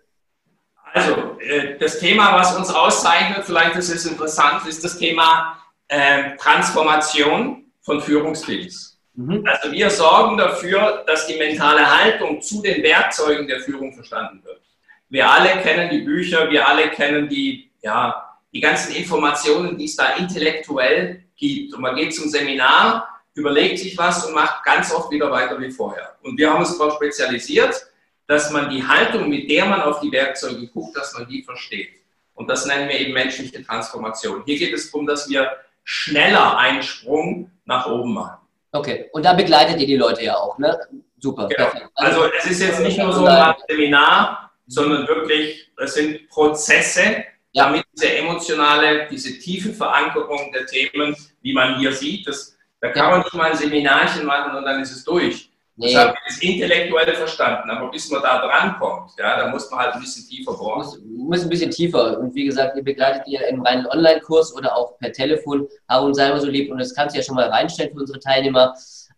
also, 0.95 1.39
äh, 1.41 1.79
das 1.79 1.99
Thema, 1.99 2.39
was 2.39 2.57
uns 2.57 2.71
auszeichnet, 2.71 3.45
vielleicht 3.45 3.77
ist 3.77 3.89
es 3.89 4.05
interessant, 4.05 4.67
ist 4.67 4.85
das 4.85 4.99
Thema 4.99 5.59
äh, 5.89 6.37
Transformation 6.37 7.65
von 7.81 8.01
Führungsteams. 8.01 9.01
Mhm. 9.15 9.45
Also 9.47 9.73
wir 9.73 9.91
sorgen 9.91 10.37
dafür, 10.37 11.05
dass 11.07 11.27
die 11.27 11.39
mentale 11.39 11.99
Haltung 11.99 12.41
zu 12.41 12.63
den 12.63 12.83
Werkzeugen 12.83 13.47
der 13.47 13.61
Führung 13.61 13.93
verstanden 13.93 14.43
wird. 14.45 14.61
Wir 15.09 15.31
alle 15.31 15.61
kennen 15.63 15.91
die 15.91 16.01
Bücher, 16.01 16.51
wir 16.51 16.67
alle 16.67 16.89
kennen 16.91 17.29
die, 17.29 17.71
ja, 17.83 18.39
die 18.53 18.61
ganzen 18.61 18.95
Informationen, 18.95 19.77
die 19.77 19.85
es 19.85 19.97
da 19.97 20.15
intellektuell 20.17 21.25
gibt. 21.43 21.75
Und 21.75 21.81
man 21.83 21.97
geht 21.97 22.15
zum 22.15 22.29
Seminar, 22.29 23.21
überlegt 23.35 23.79
sich 23.79 23.99
was 23.99 24.25
und 24.25 24.35
macht 24.35 24.65
ganz 24.65 24.93
oft 24.93 25.11
wieder 25.11 25.31
weiter 25.31 25.61
wie 25.61 25.71
vorher. 25.71 26.17
Und 26.23 26.39
wir 26.39 26.51
haben 26.51 26.61
uns 26.61 26.79
darauf 26.79 26.95
spezialisiert, 26.95 27.87
dass 28.27 28.51
man 28.51 28.71
die 28.71 28.87
Haltung, 28.87 29.29
mit 29.29 29.51
der 29.51 29.67
man 29.67 29.83
auf 29.83 30.01
die 30.01 30.13
Werkzeuge 30.13 30.67
guckt, 30.69 30.97
dass 30.97 31.13
man 31.15 31.29
die 31.29 31.43
versteht. 31.43 31.89
Und 32.35 32.49
das 32.49 32.65
nennen 32.67 32.89
wir 32.89 32.99
eben 32.99 33.13
menschliche 33.13 33.63
Transformation. 33.65 34.43
Hier 34.47 34.59
geht 34.59 34.73
es 34.73 34.91
darum, 34.91 35.07
dass 35.07 35.29
wir 35.29 35.51
schneller 35.85 36.57
einen 36.57 36.83
Sprung 36.83 37.51
nach 37.65 37.87
oben 37.87 38.15
machen. 38.15 38.39
Okay, 38.71 39.11
und 39.13 39.25
da 39.25 39.35
begleitet 39.35 39.81
ihr 39.81 39.87
die 39.87 39.97
Leute 39.97 40.25
ja 40.25 40.37
auch, 40.37 40.57
ne? 40.59 40.79
Super. 41.19 41.47
Genau. 41.49 41.69
Also, 41.95 42.23
also 42.23 42.33
es 42.39 42.47
ist 42.47 42.63
jetzt 42.63 42.81
nicht 42.81 42.99
nur 42.99 43.13
so 43.13 43.27
ein 43.27 43.55
Seminar, 43.69 44.51
sondern 44.67 45.07
wirklich, 45.07 45.71
es 45.77 45.95
sind 45.95 46.29
Prozesse. 46.29 47.25
Damit 47.55 47.85
diese 47.93 48.17
emotionale, 48.17 49.09
diese 49.11 49.39
tiefe 49.39 49.73
Verankerung 49.73 50.53
der 50.53 50.67
Themen, 50.67 51.15
wie 51.43 51.53
man 51.53 51.79
hier 51.79 51.93
sieht, 51.93 52.27
das, 52.27 52.57
da 52.81 52.89
kann 52.91 53.11
man 53.11 53.21
nicht 53.21 53.35
mal 53.35 53.51
ein 53.51 53.57
Seminarchen 53.57 54.25
machen 54.25 54.57
und 54.57 54.65
dann 54.65 54.81
ist 54.81 54.93
es 54.93 55.05
durch. 55.05 55.51
Nee. 55.77 55.95
Das 55.95 56.05
habe 56.05 56.15
ich 56.29 56.43
intellektuell 56.43 57.15
verstanden, 57.15 57.71
aber 57.71 57.91
bis 57.91 58.11
man 58.11 58.23
da 58.23 58.47
drankommt, 58.47 59.13
ja, 59.19 59.39
da 59.39 59.49
muss 59.49 59.71
man 59.71 59.81
halt 59.81 59.95
ein 59.95 60.01
bisschen 60.01 60.29
tiefer 60.29 60.53
bohren. 60.53 60.79
Muss, 60.79 61.01
muss 61.03 61.43
ein 61.43 61.49
bisschen 61.49 61.71
tiefer. 61.71 62.19
Und 62.19 62.35
wie 62.35 62.45
gesagt, 62.45 62.77
ihr 62.77 62.85
begleitet 62.85 63.27
ihr 63.27 63.47
im 63.49 63.63
reinen 63.63 63.87
Online-Kurs 63.87 64.55
oder 64.55 64.77
auch 64.77 64.99
per 64.99 65.13
Telefon. 65.13 65.67
Harun, 65.89 66.13
sei 66.13 66.29
mal 66.29 66.41
so 66.41 66.49
lieb 66.49 66.71
und 66.71 66.79
das 66.79 66.95
kannst 66.95 67.15
du 67.15 67.21
ja 67.21 67.25
schon 67.25 67.37
mal 67.37 67.49
reinstellen 67.49 67.93
für 67.95 68.01
unsere 68.01 68.21
Teilnehmer. 68.21 68.75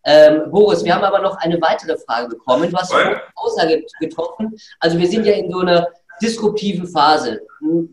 Ähm, 0.07 0.51
Boris, 0.51 0.85
wir 0.85 0.95
haben 0.95 1.03
aber 1.03 1.21
noch 1.21 1.37
eine 1.39 1.61
weitere 1.61 1.97
Frage 1.97 2.29
bekommen. 2.29 2.71
Du 2.71 2.77
hast 2.77 2.95
eine 2.95 3.21
Aussage 3.35 3.83
getroffen. 3.99 4.55
Also 4.79 4.99
wir 4.99 5.09
sind 5.09 5.25
ja 5.25 5.33
in 5.33 5.51
so 5.51 5.59
einer 5.59 5.89
disruptiven 6.21 6.87
Phase. 6.87 7.41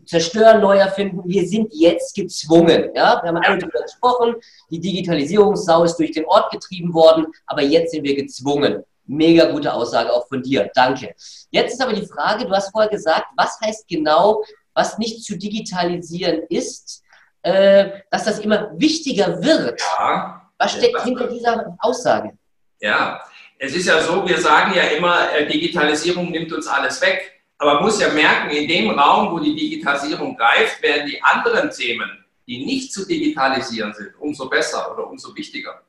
Zerstören, 0.06 0.60
neu 0.60 0.76
erfinden. 0.76 1.22
Wir 1.24 1.46
sind 1.46 1.72
jetzt 1.72 2.14
gezwungen. 2.14 2.90
Ja? 2.94 3.20
Wir 3.22 3.28
haben 3.28 3.36
alle 3.38 3.58
darüber 3.58 3.80
gesprochen. 3.80 4.34
Die 4.70 4.80
Digitalisierungssau 4.80 5.84
ist 5.84 5.96
durch 5.96 6.12
den 6.12 6.26
Ort 6.26 6.50
getrieben 6.52 6.92
worden, 6.92 7.26
aber 7.46 7.62
jetzt 7.62 7.92
sind 7.92 8.04
wir 8.04 8.14
gezwungen. 8.14 8.84
Mega 9.06 9.50
gute 9.50 9.72
Aussage 9.72 10.12
auch 10.12 10.26
von 10.28 10.42
dir. 10.42 10.70
Danke. 10.74 11.14
Jetzt 11.50 11.74
ist 11.74 11.82
aber 11.82 11.92
die 11.92 12.06
Frage, 12.06 12.46
du 12.46 12.52
hast 12.52 12.70
vorher 12.70 12.90
gesagt, 12.90 13.26
was 13.36 13.58
heißt 13.60 13.88
genau, 13.88 14.42
was 14.74 14.98
nicht 14.98 15.24
zu 15.24 15.36
digitalisieren 15.36 16.42
ist, 16.48 17.02
äh, 17.42 18.00
dass 18.10 18.24
das 18.24 18.38
immer 18.38 18.70
wichtiger 18.76 19.42
wird. 19.42 19.80
Ja. 19.98 20.42
Was 20.58 20.72
steckt 20.72 20.96
ja. 20.98 21.04
hinter 21.04 21.26
dieser 21.26 21.76
Aussage? 21.80 22.32
Ja, 22.80 23.20
es 23.58 23.74
ist 23.74 23.86
ja 23.86 24.00
so, 24.00 24.26
wir 24.26 24.38
sagen 24.38 24.72
ja 24.74 24.84
immer, 24.84 25.32
äh, 25.32 25.46
Digitalisierung 25.46 26.30
nimmt 26.30 26.52
uns 26.52 26.66
alles 26.66 27.00
weg. 27.00 27.41
Aber 27.62 27.74
man 27.74 27.84
muss 27.84 28.00
ja 28.00 28.08
merken, 28.08 28.50
in 28.50 28.66
dem 28.66 28.90
Raum, 28.90 29.30
wo 29.30 29.38
die 29.38 29.54
Digitalisierung 29.54 30.36
greift, 30.36 30.82
werden 30.82 31.06
die 31.06 31.22
anderen 31.22 31.70
Themen, 31.70 32.24
die 32.44 32.64
nicht 32.64 32.92
zu 32.92 33.06
digitalisieren 33.06 33.94
sind, 33.94 34.14
umso 34.18 34.48
besser 34.48 34.92
oder 34.92 35.08
umso 35.08 35.32
wichtiger. 35.36 35.80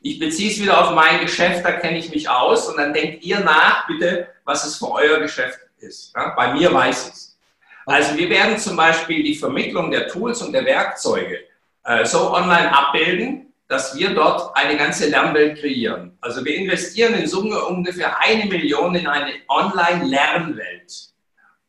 Ich 0.00 0.18
beziehe 0.18 0.50
es 0.50 0.60
wieder 0.60 0.80
auf 0.80 0.96
mein 0.96 1.20
Geschäft, 1.20 1.64
da 1.64 1.70
kenne 1.74 1.98
ich 1.98 2.10
mich 2.10 2.28
aus 2.28 2.68
und 2.68 2.76
dann 2.76 2.92
denkt 2.92 3.22
ihr 3.22 3.38
nach, 3.38 3.86
bitte, 3.86 4.30
was 4.44 4.66
es 4.66 4.78
für 4.78 4.90
euer 4.90 5.20
Geschäft 5.20 5.60
ist. 5.78 6.12
Ja, 6.16 6.30
bei 6.30 6.54
mir 6.54 6.74
weiß 6.74 7.06
ich 7.06 7.12
es. 7.12 7.38
Also 7.86 8.18
wir 8.18 8.28
werden 8.28 8.58
zum 8.58 8.76
Beispiel 8.76 9.22
die 9.22 9.36
Vermittlung 9.36 9.92
der 9.92 10.08
Tools 10.08 10.42
und 10.42 10.52
der 10.52 10.64
Werkzeuge 10.64 11.38
äh, 11.84 12.04
so 12.04 12.32
online 12.34 12.76
abbilden, 12.76 13.52
dass 13.68 13.96
wir 13.96 14.12
dort 14.12 14.56
eine 14.56 14.76
ganze 14.76 15.08
Lernwelt 15.08 15.60
kreieren. 15.60 16.18
Also 16.20 16.44
wir 16.44 16.56
investieren 16.56 17.14
in 17.14 17.28
Summe 17.28 17.64
ungefähr 17.64 18.18
eine 18.18 18.46
Million 18.46 18.96
in 18.96 19.06
eine 19.06 19.34
Online-Lernwelt. 19.46 21.11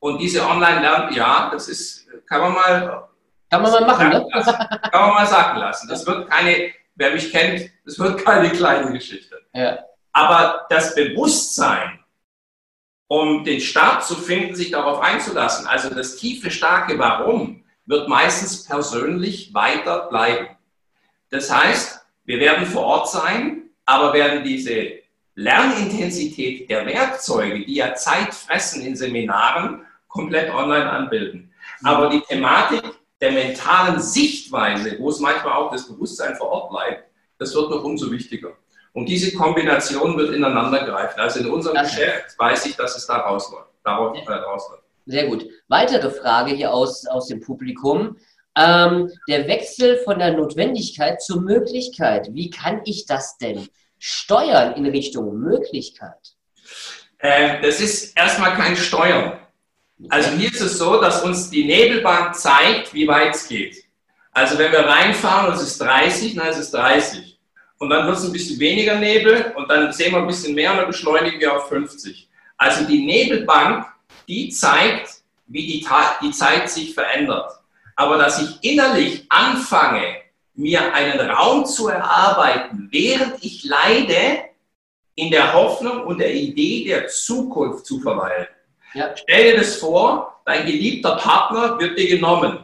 Und 0.03 0.19
diese 0.19 0.45
Online-Lernen, 0.45 1.13
ja, 1.15 1.49
das 1.49 1.69
ist, 1.69 2.09
kann 2.27 2.41
man 2.41 2.51
mal. 2.51 3.07
Kann 3.49 3.61
man 3.61 3.71
mal 3.71 3.85
machen, 3.85 4.09
ne? 4.09 4.27
Lassen. 4.33 4.53
Kann 4.91 5.01
man 5.01 5.13
mal 5.13 5.25
sagen 5.25 5.59
lassen. 5.59 5.87
Das 5.87 6.05
wird 6.05 6.29
keine, 6.29 6.73
wer 6.95 7.11
mich 7.13 7.31
kennt, 7.31 7.71
das 7.85 7.97
wird 7.97 8.25
keine 8.25 8.49
kleine 8.49 8.91
Geschichte. 8.91 9.39
Ja. 9.53 9.79
Aber 10.11 10.65
das 10.69 10.93
Bewusstsein, 10.93 12.03
um 13.07 13.45
den 13.45 13.61
Start 13.61 14.03
zu 14.03 14.15
finden, 14.15 14.55
sich 14.55 14.71
darauf 14.71 14.99
einzulassen, 14.99 15.67
also 15.67 15.89
das 15.89 16.17
tiefe, 16.17 16.51
starke 16.51 16.99
Warum, 16.99 17.63
wird 17.85 18.09
meistens 18.09 18.65
persönlich 18.65 19.53
weiter 19.53 20.09
bleiben. 20.09 20.49
Das 21.29 21.49
heißt, 21.49 22.05
wir 22.25 22.41
werden 22.41 22.65
vor 22.65 22.83
Ort 22.83 23.09
sein, 23.09 23.69
aber 23.85 24.11
werden 24.11 24.43
diese 24.43 24.99
Lernintensität 25.35 26.69
der 26.69 26.85
Werkzeuge, 26.85 27.65
die 27.65 27.75
ja 27.75 27.95
Zeit 27.95 28.33
fressen 28.33 28.81
in 28.81 28.97
Seminaren, 28.97 29.85
komplett 30.13 30.53
online 30.53 30.89
anbilden. 30.89 31.51
Aber 31.83 32.09
die 32.09 32.21
Thematik 32.21 32.83
der 33.19 33.31
mentalen 33.31 33.99
Sichtweise, 33.99 34.97
wo 34.99 35.09
es 35.09 35.19
manchmal 35.19 35.53
auch 35.53 35.71
das 35.71 35.87
Bewusstsein 35.87 36.35
vor 36.35 36.49
Ort 36.49 36.69
bleibt, 36.69 37.09
das 37.39 37.53
wird 37.55 37.69
noch 37.69 37.83
umso 37.83 38.11
wichtiger. 38.11 38.51
Und 38.93 39.07
diese 39.07 39.35
Kombination 39.35 40.15
wird 40.17 40.35
ineinander 40.35 40.85
greifen. 40.85 41.19
Also 41.19 41.39
in 41.39 41.49
unserem 41.49 41.77
okay. 41.77 41.85
Geschäft 41.85 42.37
weiß 42.37 42.65
ich, 42.67 42.75
dass 42.75 42.95
es 42.95 43.07
da 43.07 43.17
rausläuft. 43.17 43.69
Darauf, 43.83 44.15
äh, 44.15 44.31
rausläuft. 44.31 44.83
Sehr 45.07 45.27
gut. 45.27 45.47
Weitere 45.67 46.11
Frage 46.11 46.53
hier 46.53 46.71
aus, 46.71 47.07
aus 47.07 47.27
dem 47.27 47.41
Publikum. 47.41 48.17
Ähm, 48.55 49.09
der 49.27 49.47
Wechsel 49.47 49.97
von 50.05 50.19
der 50.19 50.33
Notwendigkeit 50.33 51.21
zur 51.21 51.41
Möglichkeit. 51.41 52.29
Wie 52.33 52.51
kann 52.51 52.81
ich 52.85 53.07
das 53.07 53.37
denn 53.37 53.67
steuern 53.97 54.75
in 54.75 54.85
Richtung 54.85 55.39
Möglichkeit? 55.39 56.35
Äh, 57.17 57.61
das 57.61 57.81
ist 57.81 58.15
erstmal 58.15 58.53
kein 58.53 58.75
Steuern. 58.75 59.39
Also 60.09 60.31
hier 60.31 60.51
ist 60.51 60.61
es 60.61 60.77
so, 60.77 60.99
dass 60.99 61.23
uns 61.23 61.49
die 61.49 61.65
Nebelbank 61.65 62.35
zeigt, 62.35 62.93
wie 62.93 63.07
weit 63.07 63.35
es 63.35 63.47
geht. 63.47 63.83
Also 64.31 64.57
wenn 64.57 64.71
wir 64.71 64.85
reinfahren 64.85 65.47
und 65.47 65.55
es 65.55 65.61
ist 65.61 65.81
30, 65.81 66.35
dann 66.35 66.47
ist 66.47 66.57
es 66.57 66.71
30. 66.71 67.39
Und 67.77 67.89
dann 67.89 68.07
wird 68.07 68.17
es 68.17 68.25
ein 68.25 68.31
bisschen 68.31 68.59
weniger 68.59 68.95
Nebel 68.95 69.53
und 69.55 69.69
dann 69.69 69.91
sehen 69.91 70.13
wir 70.13 70.19
ein 70.19 70.27
bisschen 70.27 70.55
mehr 70.55 70.71
und 70.71 70.77
dann 70.77 70.87
beschleunigen 70.87 71.39
wir 71.39 71.55
auf 71.55 71.69
50. 71.69 72.29
Also 72.57 72.85
die 72.85 73.05
Nebelbank, 73.05 73.85
die 74.27 74.49
zeigt, 74.49 75.09
wie 75.47 75.67
die, 75.67 75.87
die 76.21 76.31
Zeit 76.31 76.69
sich 76.69 76.93
verändert. 76.93 77.51
Aber 77.95 78.17
dass 78.17 78.41
ich 78.41 78.71
innerlich 78.71 79.25
anfange, 79.29 80.23
mir 80.55 80.93
einen 80.93 81.19
Raum 81.19 81.65
zu 81.65 81.87
erarbeiten, 81.87 82.87
während 82.91 83.43
ich 83.43 83.63
leide, 83.63 84.45
in 85.15 85.29
der 85.29 85.53
Hoffnung 85.53 86.03
und 86.05 86.19
der 86.19 86.33
Idee 86.33 86.85
der 86.85 87.07
Zukunft 87.07 87.85
zu 87.85 87.99
verweilen. 87.99 88.47
Ja. 88.93 89.15
Stell 89.15 89.51
dir 89.51 89.57
das 89.57 89.75
vor, 89.75 90.41
dein 90.45 90.65
geliebter 90.65 91.15
Partner 91.15 91.79
wird 91.79 91.97
dir 91.97 92.09
genommen. 92.09 92.59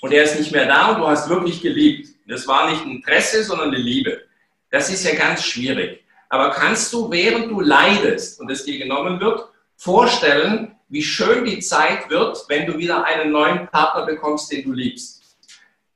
Und 0.00 0.12
er 0.12 0.24
ist 0.24 0.38
nicht 0.38 0.52
mehr 0.52 0.66
da 0.66 0.92
und 0.92 1.00
du 1.00 1.06
hast 1.06 1.28
wirklich 1.28 1.60
geliebt. 1.60 2.08
Das 2.26 2.46
war 2.46 2.70
nicht 2.70 2.84
Interesse, 2.84 3.44
sondern 3.44 3.68
eine 3.68 3.78
Liebe. 3.78 4.22
Das 4.70 4.90
ist 4.90 5.04
ja 5.04 5.14
ganz 5.14 5.44
schwierig. 5.44 6.04
Aber 6.28 6.50
kannst 6.50 6.92
du, 6.92 7.10
während 7.10 7.50
du 7.50 7.60
leidest 7.60 8.40
und 8.40 8.50
es 8.50 8.64
dir 8.64 8.78
genommen 8.78 9.20
wird, 9.20 9.48
vorstellen, 9.76 10.76
wie 10.88 11.02
schön 11.02 11.44
die 11.44 11.60
Zeit 11.60 12.08
wird, 12.08 12.44
wenn 12.48 12.66
du 12.66 12.78
wieder 12.78 13.04
einen 13.04 13.32
neuen 13.32 13.66
Partner 13.68 14.06
bekommst, 14.06 14.50
den 14.52 14.64
du 14.64 14.72
liebst? 14.72 15.22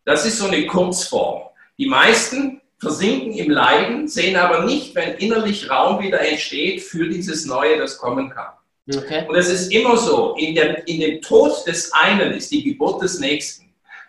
Das 0.04 0.26
ist 0.26 0.38
so 0.38 0.46
eine 0.46 0.66
Kurzform. 0.66 1.48
Die 1.78 1.86
meisten 1.86 2.60
versinken 2.78 3.32
im 3.32 3.50
Leiden, 3.50 4.08
sehen 4.08 4.36
aber 4.36 4.64
nicht, 4.64 4.94
wenn 4.94 5.14
innerlich 5.14 5.70
Raum 5.70 6.02
wieder 6.02 6.20
entsteht 6.20 6.82
für 6.82 7.08
dieses 7.08 7.46
Neue, 7.46 7.78
das 7.78 7.96
kommen 7.96 8.30
kann. 8.30 8.52
Okay. 8.92 9.24
Und 9.26 9.34
es 9.36 9.48
ist 9.48 9.72
immer 9.72 9.96
so, 9.96 10.34
in, 10.36 10.54
der, 10.54 10.86
in 10.86 11.00
dem 11.00 11.22
Tod 11.22 11.66
des 11.66 11.90
einen 11.92 12.32
ist 12.32 12.50
die 12.50 12.62
Geburt 12.62 13.02
des 13.02 13.18
Nächsten. 13.18 13.64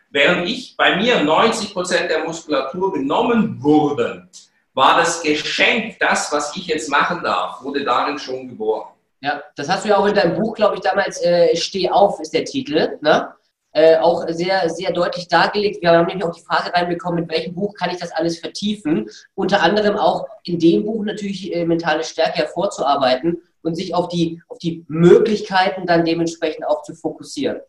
während 0.10 0.48
ich 0.48 0.76
bei 0.78 0.96
mir 0.96 1.22
90 1.22 1.74
Prozent 1.74 2.10
der 2.10 2.24
Muskulatur 2.24 2.94
genommen 2.94 3.62
wurden, 3.62 4.30
war 4.74 4.98
das 4.98 5.22
Geschenk, 5.22 5.98
das, 6.00 6.32
was 6.32 6.56
ich 6.56 6.68
jetzt 6.68 6.90
machen 6.90 7.22
darf, 7.24 7.62
wurde 7.64 7.84
darin 7.84 8.18
schon 8.18 8.48
geboren. 8.48 8.90
Ja, 9.22 9.42
das 9.56 9.70
hast 9.70 9.86
du 9.86 9.90
ja 9.90 9.98
auch 9.98 10.06
in 10.06 10.14
deinem 10.14 10.40
Buch, 10.40 10.56
glaube 10.56 10.76
ich, 10.76 10.82
damals, 10.82 11.22
äh, 11.22 11.56
Steh 11.56 11.90
auf 11.90 12.20
ist 12.20 12.34
der 12.34 12.46
Titel, 12.46 12.98
ne? 13.02 13.34
Äh, 13.72 13.98
auch 13.98 14.26
sehr, 14.30 14.70
sehr 14.70 14.94
deutlich 14.94 15.28
dargelegt. 15.28 15.82
Wir 15.82 15.92
haben 15.92 16.06
nämlich 16.06 16.24
auch 16.24 16.34
die 16.34 16.44
Frage 16.44 16.74
reinbekommen, 16.74 17.22
mit 17.22 17.32
welchem 17.32 17.56
Buch 17.56 17.74
kann 17.74 17.90
ich 17.90 17.98
das 17.98 18.12
alles 18.12 18.40
vertiefen? 18.40 19.10
Unter 19.34 19.62
anderem 19.62 19.98
auch 19.98 20.28
in 20.44 20.60
dem 20.60 20.86
Buch 20.86 21.04
natürlich 21.04 21.54
äh, 21.54 21.66
mentale 21.66 22.06
Stärke 22.06 22.38
hervorzuarbeiten 22.38 23.42
und 23.66 23.76
sich 23.76 23.94
auf 23.94 24.10
die, 24.10 24.42
auf 24.48 24.60
die 24.60 24.86
Möglichkeiten 24.88 25.86
dann 25.86 26.06
dementsprechend 26.06 26.68
auch 26.68 26.84
zu 26.84 26.96
fokussieren. 26.96 27.60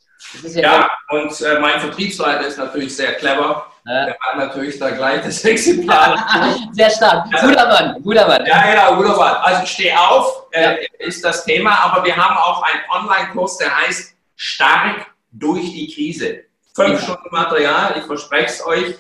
Ja, 0.42 0.60
ja 0.60 0.90
und 1.10 1.40
äh, 1.40 1.58
mein 1.58 1.80
Vertriebsleiter 1.80 2.46
ist 2.46 2.58
natürlich 2.58 2.94
sehr 2.94 3.14
clever. 3.14 3.66
Ja. 3.86 4.06
Der 4.06 4.18
hat 4.18 4.36
natürlich 4.36 4.78
da 4.78 4.90
gleich 4.90 5.22
das 5.22 5.44
Exemplar. 5.44 6.26
sehr 6.72 6.90
stark. 6.90 7.30
Guter 7.40 7.68
Mann, 7.68 8.02
guter 8.02 8.26
Mann. 8.26 8.44
Ja, 8.44 8.62
genau, 8.70 8.96
guter 8.96 9.16
Mann. 9.16 9.36
Also 9.36 9.66
steh 9.66 9.92
auf, 9.94 10.46
äh, 10.50 10.62
ja. 10.62 10.76
ist 10.98 11.24
das 11.24 11.44
Thema, 11.44 11.72
aber 11.84 12.04
wir 12.04 12.16
haben 12.16 12.36
auch 12.36 12.62
einen 12.62 12.82
Online-Kurs, 12.90 13.58
der 13.58 13.76
heißt 13.76 14.14
Stark 14.34 15.06
durch 15.30 15.72
die 15.72 15.92
Krise. 15.94 16.44
Fünf 16.74 17.02
Stunden 17.02 17.28
Material, 17.30 17.94
ich 17.98 18.04
verspreche 18.04 18.46
es 18.46 18.66
euch, 18.66 18.94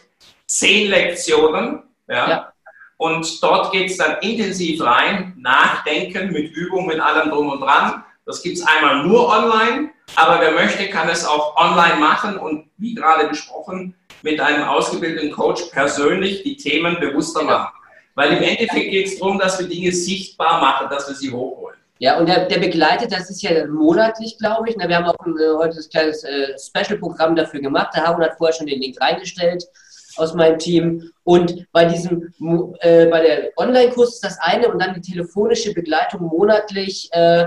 zehn 0.46 0.88
Lektionen. 0.88 1.82
Ja. 2.08 2.52
Und 2.98 3.42
dort 3.42 3.72
geht 3.72 3.90
es 3.90 3.98
dann 3.98 4.18
intensiv 4.20 4.82
rein, 4.82 5.34
nachdenken 5.38 6.32
mit 6.32 6.52
Übung, 6.52 6.86
mit 6.86 7.00
allem 7.00 7.30
drum 7.30 7.50
und 7.50 7.60
dran. 7.60 8.04
Das 8.24 8.42
gibt 8.42 8.58
es 8.58 8.66
einmal 8.66 9.06
nur 9.06 9.28
online, 9.28 9.90
aber 10.14 10.40
wer 10.40 10.52
möchte, 10.52 10.88
kann 10.88 11.08
es 11.08 11.24
auch 11.24 11.56
online 11.56 11.96
machen 12.00 12.38
und 12.38 12.70
wie 12.78 12.94
gerade 12.94 13.28
besprochen, 13.28 13.94
mit 14.22 14.40
einem 14.40 14.64
ausgebildeten 14.64 15.30
Coach 15.30 15.64
persönlich 15.72 16.42
die 16.42 16.56
Themen 16.56 16.98
bewusster 16.98 17.42
machen. 17.42 17.72
Weil 18.14 18.32
im 18.32 18.42
Endeffekt 18.42 18.90
geht 18.90 19.06
es 19.06 19.18
darum, 19.18 19.38
dass 19.38 19.58
wir 19.58 19.68
Dinge 19.68 19.92
sichtbar 19.92 20.60
machen, 20.60 20.88
dass 20.90 21.06
wir 21.06 21.14
sie 21.14 21.30
hochholen. 21.30 21.76
Ja, 21.98 22.18
und 22.18 22.26
der, 22.26 22.46
der 22.46 22.58
begleitet, 22.58 23.12
das 23.12 23.30
ist 23.30 23.42
ja 23.42 23.66
monatlich, 23.66 24.36
glaube 24.38 24.68
ich. 24.68 24.76
Ne? 24.76 24.88
Wir 24.88 24.96
haben 24.96 25.06
auch 25.06 25.18
ein, 25.24 25.34
äh, 25.38 25.54
heute 25.56 25.78
ein 25.78 25.90
kleines 25.90 26.24
äh, 26.24 26.54
Special-Programm 26.58 27.36
dafür 27.36 27.60
gemacht. 27.60 27.90
Der 27.94 28.04
Harun 28.04 28.22
hat 28.22 28.36
vorher 28.36 28.54
schon 28.54 28.66
den 28.66 28.80
Link 28.80 29.00
reingestellt 29.00 29.64
aus 30.18 30.34
meinem 30.34 30.58
Team. 30.58 31.10
Und 31.24 31.66
bei 31.72 31.84
diesem, 31.84 32.32
äh, 32.80 33.06
bei 33.06 33.20
der 33.20 33.50
Online-Kurs 33.56 34.14
ist 34.14 34.24
das 34.24 34.38
eine 34.40 34.68
und 34.68 34.80
dann 34.80 34.94
die 34.94 35.12
telefonische 35.12 35.72
Begleitung 35.72 36.22
monatlich. 36.22 37.08
Äh, 37.12 37.46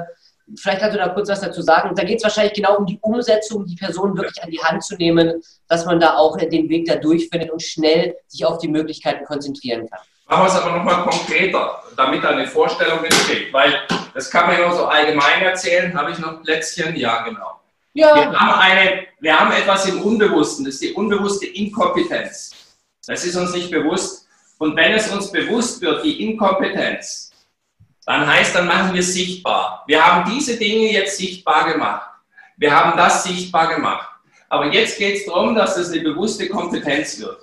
vielleicht 0.57 0.79
kannst 0.81 0.95
du 0.95 0.99
da 0.99 1.09
kurz 1.09 1.29
was 1.29 1.41
dazu 1.41 1.61
sagen. 1.61 1.95
Da 1.95 2.03
geht 2.03 2.17
es 2.17 2.23
wahrscheinlich 2.23 2.53
genau 2.53 2.77
um 2.77 2.85
die 2.85 2.99
Umsetzung, 3.01 3.65
die 3.65 3.75
Person 3.75 4.15
wirklich 4.17 4.43
an 4.43 4.49
die 4.49 4.59
Hand 4.59 4.83
zu 4.83 4.95
nehmen, 4.95 5.41
dass 5.67 5.85
man 5.85 5.99
da 5.99 6.15
auch 6.15 6.37
den 6.37 6.69
Weg 6.69 6.85
da 6.87 6.95
durchfindet 6.95 7.51
und 7.51 7.61
schnell 7.61 8.15
sich 8.27 8.45
auf 8.45 8.57
die 8.57 8.67
Möglichkeiten 8.67 9.25
konzentrieren 9.25 9.89
kann. 9.89 9.99
Machen 10.27 10.43
wir 10.43 10.47
es 10.47 10.61
aber 10.61 10.77
nochmal 10.77 11.03
konkreter, 11.05 11.81
damit 11.97 12.23
eine 12.23 12.45
Vorstellung 12.45 13.03
entsteht, 13.03 13.51
weil 13.51 13.73
das 14.13 14.29
kann 14.29 14.47
man 14.47 14.59
ja 14.59 14.67
nur 14.67 14.77
so 14.77 14.85
allgemein 14.85 15.41
erzählen. 15.41 15.93
Habe 15.97 16.11
ich 16.11 16.19
noch 16.19 16.43
Plätzchen? 16.43 16.95
Ja, 16.95 17.23
genau. 17.23 17.59
Ja. 17.93 18.15
Wir, 18.15 18.39
haben 18.39 18.59
eine, 18.59 19.07
wir 19.19 19.39
haben 19.39 19.51
etwas 19.51 19.87
im 19.87 20.01
Unbewussten, 20.01 20.65
das 20.65 20.75
ist 20.75 20.83
die 20.83 20.93
unbewusste 20.93 21.47
Inkompetenz. 21.47 22.51
Das 23.09 23.25
ist 23.25 23.35
uns 23.35 23.53
nicht 23.53 23.71
bewusst. 23.71 24.27
Und 24.59 24.75
wenn 24.75 24.93
es 24.93 25.09
uns 25.11 25.31
bewusst 25.31 25.81
wird, 25.81 26.03
die 26.05 26.23
Inkompetenz, 26.23 27.31
dann 28.05 28.27
heißt, 28.27 28.53
dann 28.53 28.67
machen 28.67 28.93
wir 28.93 28.99
es 28.99 29.15
sichtbar. 29.15 29.83
Wir 29.87 30.05
haben 30.05 30.31
diese 30.31 30.57
Dinge 30.57 30.91
jetzt 30.91 31.17
sichtbar 31.17 31.73
gemacht. 31.73 32.07
Wir 32.57 32.71
haben 32.71 32.95
das 32.95 33.23
sichtbar 33.23 33.73
gemacht. 33.73 34.07
Aber 34.47 34.67
jetzt 34.71 34.99
geht 34.99 35.15
es 35.15 35.25
darum, 35.25 35.55
dass 35.55 35.75
es 35.75 35.91
eine 35.91 36.01
bewusste 36.01 36.47
Kompetenz 36.49 37.19
wird. 37.19 37.39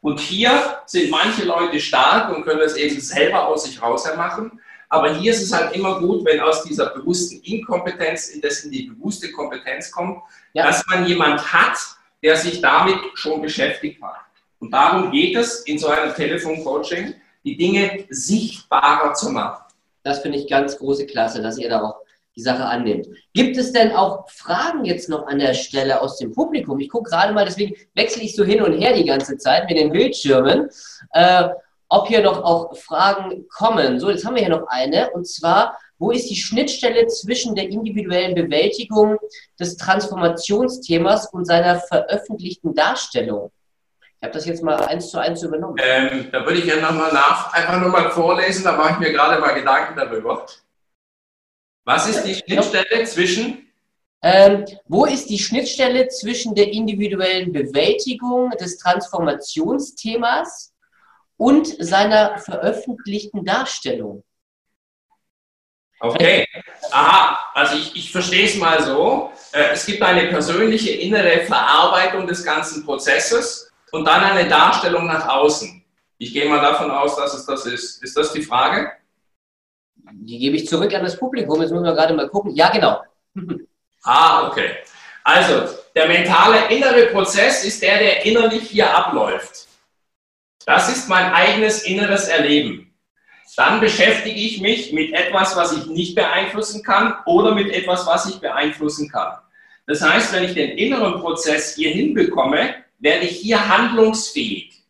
Und 0.00 0.18
hier 0.18 0.80
sind 0.86 1.08
manche 1.10 1.44
Leute 1.44 1.78
stark 1.78 2.34
und 2.34 2.44
können 2.44 2.60
das 2.60 2.74
eben 2.74 3.00
selber 3.00 3.46
aus 3.46 3.62
sich 3.62 3.80
raus 3.80 4.08
machen. 4.16 4.60
Aber 4.88 5.14
hier 5.14 5.32
ist 5.32 5.42
es 5.42 5.52
halt 5.52 5.76
immer 5.76 6.00
gut, 6.00 6.24
wenn 6.24 6.40
aus 6.40 6.64
dieser 6.64 6.86
bewussten 6.86 7.40
Inkompetenz 7.42 8.28
in 8.30 8.40
das 8.40 8.64
in 8.64 8.72
die 8.72 8.84
bewusste 8.84 9.30
Kompetenz 9.30 9.88
kommt, 9.92 10.20
ja. 10.52 10.66
dass 10.66 10.84
man 10.86 11.06
jemand 11.06 11.52
hat, 11.52 11.78
der 12.24 12.36
sich 12.36 12.60
damit 12.60 12.98
schon 13.14 13.40
beschäftigt 13.40 14.02
hat. 14.02 14.25
Und 14.58 14.72
darum 14.72 15.10
geht 15.10 15.36
es 15.36 15.60
in 15.62 15.78
so 15.78 15.88
einem 15.88 16.14
Telefoncoaching, 16.14 17.14
die 17.44 17.56
Dinge 17.56 18.04
sichtbarer 18.10 19.14
zu 19.14 19.30
machen. 19.30 19.62
Das 20.02 20.20
finde 20.20 20.38
ich 20.38 20.48
ganz 20.48 20.78
große 20.78 21.06
Klasse, 21.06 21.42
dass 21.42 21.58
ihr 21.58 21.68
da 21.68 21.82
auch 21.82 21.96
die 22.36 22.42
Sache 22.42 22.64
annimmt. 22.64 23.08
Gibt 23.32 23.56
es 23.56 23.72
denn 23.72 23.92
auch 23.92 24.28
Fragen 24.28 24.84
jetzt 24.84 25.08
noch 25.08 25.26
an 25.26 25.38
der 25.38 25.54
Stelle 25.54 26.00
aus 26.00 26.18
dem 26.18 26.32
Publikum? 26.32 26.78
Ich 26.80 26.90
gucke 26.90 27.10
gerade 27.10 27.32
mal, 27.32 27.44
deswegen 27.44 27.74
wechsle 27.94 28.22
ich 28.22 28.36
so 28.36 28.44
hin 28.44 28.62
und 28.62 28.78
her 28.78 28.92
die 28.92 29.04
ganze 29.04 29.38
Zeit 29.38 29.68
mit 29.68 29.78
den 29.78 29.90
Bildschirmen. 29.90 30.68
Äh, 31.12 31.48
ob 31.88 32.08
hier 32.08 32.22
noch 32.22 32.42
auch 32.42 32.76
Fragen 32.76 33.46
kommen. 33.48 34.00
So, 34.00 34.10
jetzt 34.10 34.24
haben 34.26 34.34
wir 34.34 34.42
hier 34.42 34.56
noch 34.56 34.66
eine. 34.68 35.10
Und 35.12 35.26
zwar, 35.26 35.78
wo 35.98 36.10
ist 36.10 36.28
die 36.28 36.36
Schnittstelle 36.36 37.06
zwischen 37.06 37.54
der 37.54 37.68
individuellen 37.68 38.34
Bewältigung 38.34 39.18
des 39.58 39.76
Transformationsthemas 39.76 41.32
und 41.32 41.46
seiner 41.46 41.78
veröffentlichten 41.78 42.74
Darstellung? 42.74 43.50
Ich 44.18 44.22
habe 44.22 44.32
das 44.32 44.46
jetzt 44.46 44.62
mal 44.62 44.76
eins 44.76 45.10
zu 45.10 45.18
eins 45.18 45.42
übernommen. 45.42 45.76
Ähm, 45.82 46.28
da 46.32 46.44
würde 46.44 46.58
ich 46.58 46.64
ja 46.64 46.76
nochmal 46.76 47.12
nach, 47.12 47.52
einfach 47.52 47.80
nochmal 47.80 48.10
vorlesen, 48.10 48.64
da 48.64 48.72
mache 48.72 48.92
ich 48.92 48.98
mir 48.98 49.12
gerade 49.12 49.40
mal 49.40 49.54
Gedanken 49.54 49.94
darüber. 49.96 50.46
Was 51.84 52.08
ist 52.08 52.24
die 52.24 52.34
Schnittstelle 52.34 53.04
zwischen? 53.04 53.70
Ähm, 54.22 54.64
wo 54.86 55.04
ist 55.04 55.28
die 55.28 55.38
Schnittstelle 55.38 56.08
zwischen 56.08 56.54
der 56.54 56.72
individuellen 56.72 57.52
Bewältigung 57.52 58.50
des 58.52 58.78
Transformationsthemas 58.78 60.72
und 61.36 61.66
seiner 61.84 62.38
veröffentlichten 62.38 63.44
Darstellung. 63.44 64.24
Okay, 65.98 66.46
aha, 66.90 67.38
also 67.54 67.76
ich, 67.76 67.96
ich 67.96 68.12
verstehe 68.12 68.44
es 68.44 68.56
mal 68.56 68.82
so. 68.82 69.32
Äh, 69.52 69.72
es 69.72 69.86
gibt 69.86 70.02
eine 70.02 70.28
persönliche 70.28 70.90
innere 70.90 71.40
Verarbeitung 71.40 72.26
des 72.26 72.44
ganzen 72.44 72.84
Prozesses 72.84 73.65
und 73.92 74.04
dann 74.06 74.22
eine 74.22 74.48
Darstellung 74.48 75.06
nach 75.06 75.28
außen. 75.28 75.84
Ich 76.18 76.32
gehe 76.32 76.48
mal 76.48 76.60
davon 76.60 76.90
aus, 76.90 77.16
dass 77.16 77.34
es 77.34 77.46
das 77.46 77.66
ist. 77.66 78.02
Ist 78.02 78.16
das 78.16 78.32
die 78.32 78.42
Frage? 78.42 78.90
Die 80.12 80.38
gebe 80.38 80.56
ich 80.56 80.66
zurück 80.66 80.92
an 80.94 81.02
das 81.04 81.18
Publikum. 81.18 81.60
Jetzt 81.60 81.70
müssen 81.70 81.84
wir 81.84 81.94
gerade 81.94 82.14
mal 82.14 82.28
gucken. 82.28 82.54
Ja, 82.54 82.70
genau. 82.70 83.02
ah, 84.04 84.48
okay. 84.48 84.76
Also, 85.24 85.68
der 85.94 86.06
mentale 86.06 86.68
innere 86.68 87.06
Prozess 87.06 87.64
ist 87.64 87.82
der, 87.82 87.98
der 87.98 88.24
innerlich 88.24 88.70
hier 88.70 88.94
abläuft. 88.94 89.66
Das 90.64 90.88
ist 90.88 91.08
mein 91.08 91.32
eigenes 91.32 91.84
inneres 91.84 92.28
Erleben. 92.28 92.94
Dann 93.56 93.80
beschäftige 93.80 94.38
ich 94.38 94.60
mich 94.60 94.92
mit 94.92 95.12
etwas, 95.12 95.56
was 95.56 95.72
ich 95.72 95.86
nicht 95.86 96.14
beeinflussen 96.14 96.82
kann 96.82 97.14
oder 97.26 97.54
mit 97.54 97.72
etwas, 97.72 98.06
was 98.06 98.26
ich 98.26 98.40
beeinflussen 98.40 99.10
kann. 99.10 99.38
Das 99.86 100.02
heißt, 100.02 100.32
wenn 100.32 100.44
ich 100.44 100.54
den 100.54 100.76
inneren 100.76 101.20
Prozess 101.20 101.74
hier 101.74 101.90
hinbekomme, 101.90 102.74
werde 102.98 103.26
ich 103.26 103.38
hier 103.38 103.68
handlungsfähig. 103.68 104.82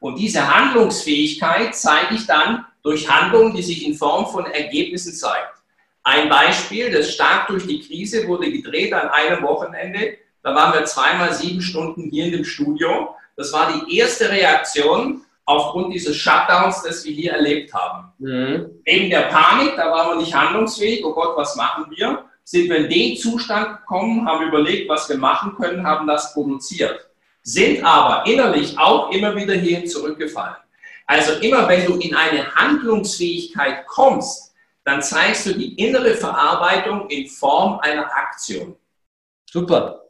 Und 0.00 0.18
diese 0.18 0.54
Handlungsfähigkeit 0.54 1.74
zeige 1.74 2.14
ich 2.14 2.26
dann 2.26 2.64
durch 2.82 3.08
Handlungen, 3.08 3.54
die 3.54 3.62
sich 3.62 3.86
in 3.86 3.94
Form 3.94 4.26
von 4.26 4.46
Ergebnissen 4.46 5.12
zeigt. 5.12 5.54
Ein 6.02 6.28
Beispiel, 6.28 6.90
das 6.90 7.12
stark 7.12 7.48
durch 7.48 7.66
die 7.66 7.80
Krise 7.80 8.28
wurde 8.28 8.50
gedreht 8.50 8.92
an 8.92 9.08
einem 9.08 9.42
Wochenende. 9.42 10.18
Da 10.42 10.54
waren 10.54 10.74
wir 10.74 10.84
zweimal 10.84 11.32
sieben 11.32 11.60
Stunden 11.60 12.10
hier 12.10 12.26
in 12.26 12.32
dem 12.32 12.44
Studio 12.44 13.16
das 13.36 13.52
war 13.52 13.70
die 13.70 13.98
erste 13.98 14.30
Reaktion 14.30 15.22
aufgrund 15.44 15.94
dieses 15.94 16.16
Shutdowns, 16.16 16.82
das 16.82 17.04
wir 17.04 17.12
hier 17.12 17.32
erlebt 17.32 17.72
haben. 17.72 18.12
Mhm. 18.18 18.70
Neben 18.86 19.10
der 19.10 19.28
Panik, 19.28 19.76
da 19.76 19.90
waren 19.90 20.16
wir 20.16 20.16
nicht 20.16 20.34
handlungsfähig, 20.34 21.04
oh 21.04 21.12
Gott, 21.12 21.36
was 21.36 21.54
machen 21.54 21.86
wir? 21.90 22.24
Sind 22.42 22.68
wir 22.68 22.78
in 22.78 22.88
den 22.88 23.16
Zustand 23.16 23.78
gekommen, 23.78 24.26
haben 24.26 24.48
überlegt, 24.48 24.88
was 24.88 25.08
wir 25.08 25.18
machen 25.18 25.54
können, 25.56 25.86
haben 25.86 26.06
das 26.06 26.32
produziert. 26.32 27.08
Sind 27.48 27.84
aber 27.84 28.26
innerlich 28.26 28.76
auch 28.76 29.12
immer 29.12 29.36
wieder 29.36 29.54
hierhin 29.54 29.86
zurückgefallen. 29.86 30.56
Also 31.06 31.34
immer 31.34 31.68
wenn 31.68 31.86
du 31.86 31.94
in 31.98 32.12
eine 32.12 32.52
Handlungsfähigkeit 32.56 33.86
kommst, 33.86 34.52
dann 34.82 35.00
zeigst 35.00 35.46
du 35.46 35.52
die 35.52 35.74
innere 35.74 36.14
Verarbeitung 36.14 37.08
in 37.08 37.28
Form 37.28 37.78
einer 37.78 38.12
Aktion. 38.12 38.76
Super. 39.48 40.02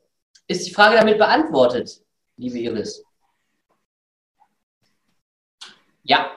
Ist 0.49 0.67
die 0.67 0.73
Frage 0.73 0.97
damit 0.97 1.19
beantwortet, 1.19 2.03
liebe 2.39 2.59
Iris? 2.59 3.05
Ja, 6.05 6.31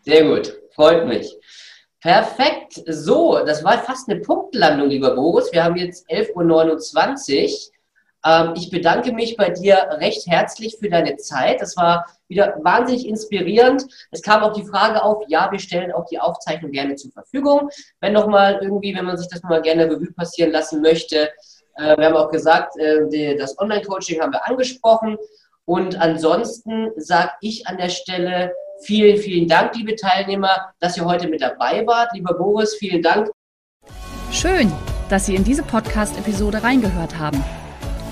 sehr 0.00 0.24
gut. 0.24 0.56
Freut 0.74 1.06
mich. 1.06 1.30
Perfekt. 2.00 2.82
So, 2.86 3.44
das 3.44 3.62
war 3.62 3.82
fast 3.82 4.08
eine 4.08 4.20
Punktlandung, 4.20 4.88
lieber 4.88 5.14
Boris. 5.14 5.52
Wir 5.52 5.62
haben 5.62 5.76
jetzt 5.76 6.08
11.29 6.08 7.44
Uhr. 7.44 7.72
Ähm, 8.24 8.54
ich 8.56 8.70
bedanke 8.70 9.12
mich 9.12 9.36
bei 9.36 9.50
dir 9.50 9.88
recht 9.92 10.26
herzlich 10.26 10.76
für 10.78 10.88
deine 10.88 11.16
Zeit. 11.16 11.60
Das 11.60 11.76
war 11.76 12.06
wieder 12.28 12.56
wahnsinnig 12.62 13.06
inspirierend. 13.06 13.84
Es 14.10 14.22
kam 14.22 14.42
auch 14.42 14.52
die 14.52 14.66
Frage 14.66 15.02
auf, 15.02 15.24
ja, 15.28 15.50
wir 15.50 15.58
stellen 15.58 15.92
auch 15.92 16.06
die 16.06 16.18
Aufzeichnung 16.18 16.70
gerne 16.70 16.96
zur 16.96 17.12
Verfügung. 17.12 17.70
Wenn 18.00 18.12
nochmal 18.12 18.58
irgendwie, 18.62 18.94
wenn 18.94 19.04
man 19.04 19.16
sich 19.16 19.28
das 19.28 19.42
mal 19.42 19.62
gerne 19.62 19.84
Revue 19.84 20.12
passieren 20.12 20.52
lassen 20.52 20.82
möchte, 20.82 21.30
Äh, 21.76 21.96
wir 21.96 22.06
haben 22.06 22.16
auch 22.16 22.30
gesagt, 22.30 22.76
äh, 22.78 23.36
das 23.36 23.56
Online-Coaching 23.58 24.20
haben 24.20 24.32
wir 24.32 24.46
angesprochen. 24.46 25.16
Und 25.64 25.96
ansonsten 26.00 26.90
sage 26.96 27.30
ich 27.40 27.66
an 27.68 27.76
der 27.78 27.90
Stelle 27.90 28.52
vielen, 28.82 29.16
vielen 29.16 29.46
Dank, 29.46 29.76
liebe 29.76 29.94
Teilnehmer, 29.94 30.72
dass 30.80 30.96
ihr 30.96 31.04
heute 31.04 31.28
mit 31.28 31.40
dabei 31.40 31.86
wart. 31.86 32.12
Lieber 32.12 32.34
Boris, 32.34 32.74
vielen 32.74 33.02
Dank. 33.02 33.30
Schön, 34.32 34.72
dass 35.08 35.26
Sie 35.26 35.36
in 35.36 35.44
diese 35.44 35.62
Podcast-Episode 35.62 36.62
reingehört 36.62 37.18
haben. 37.18 37.42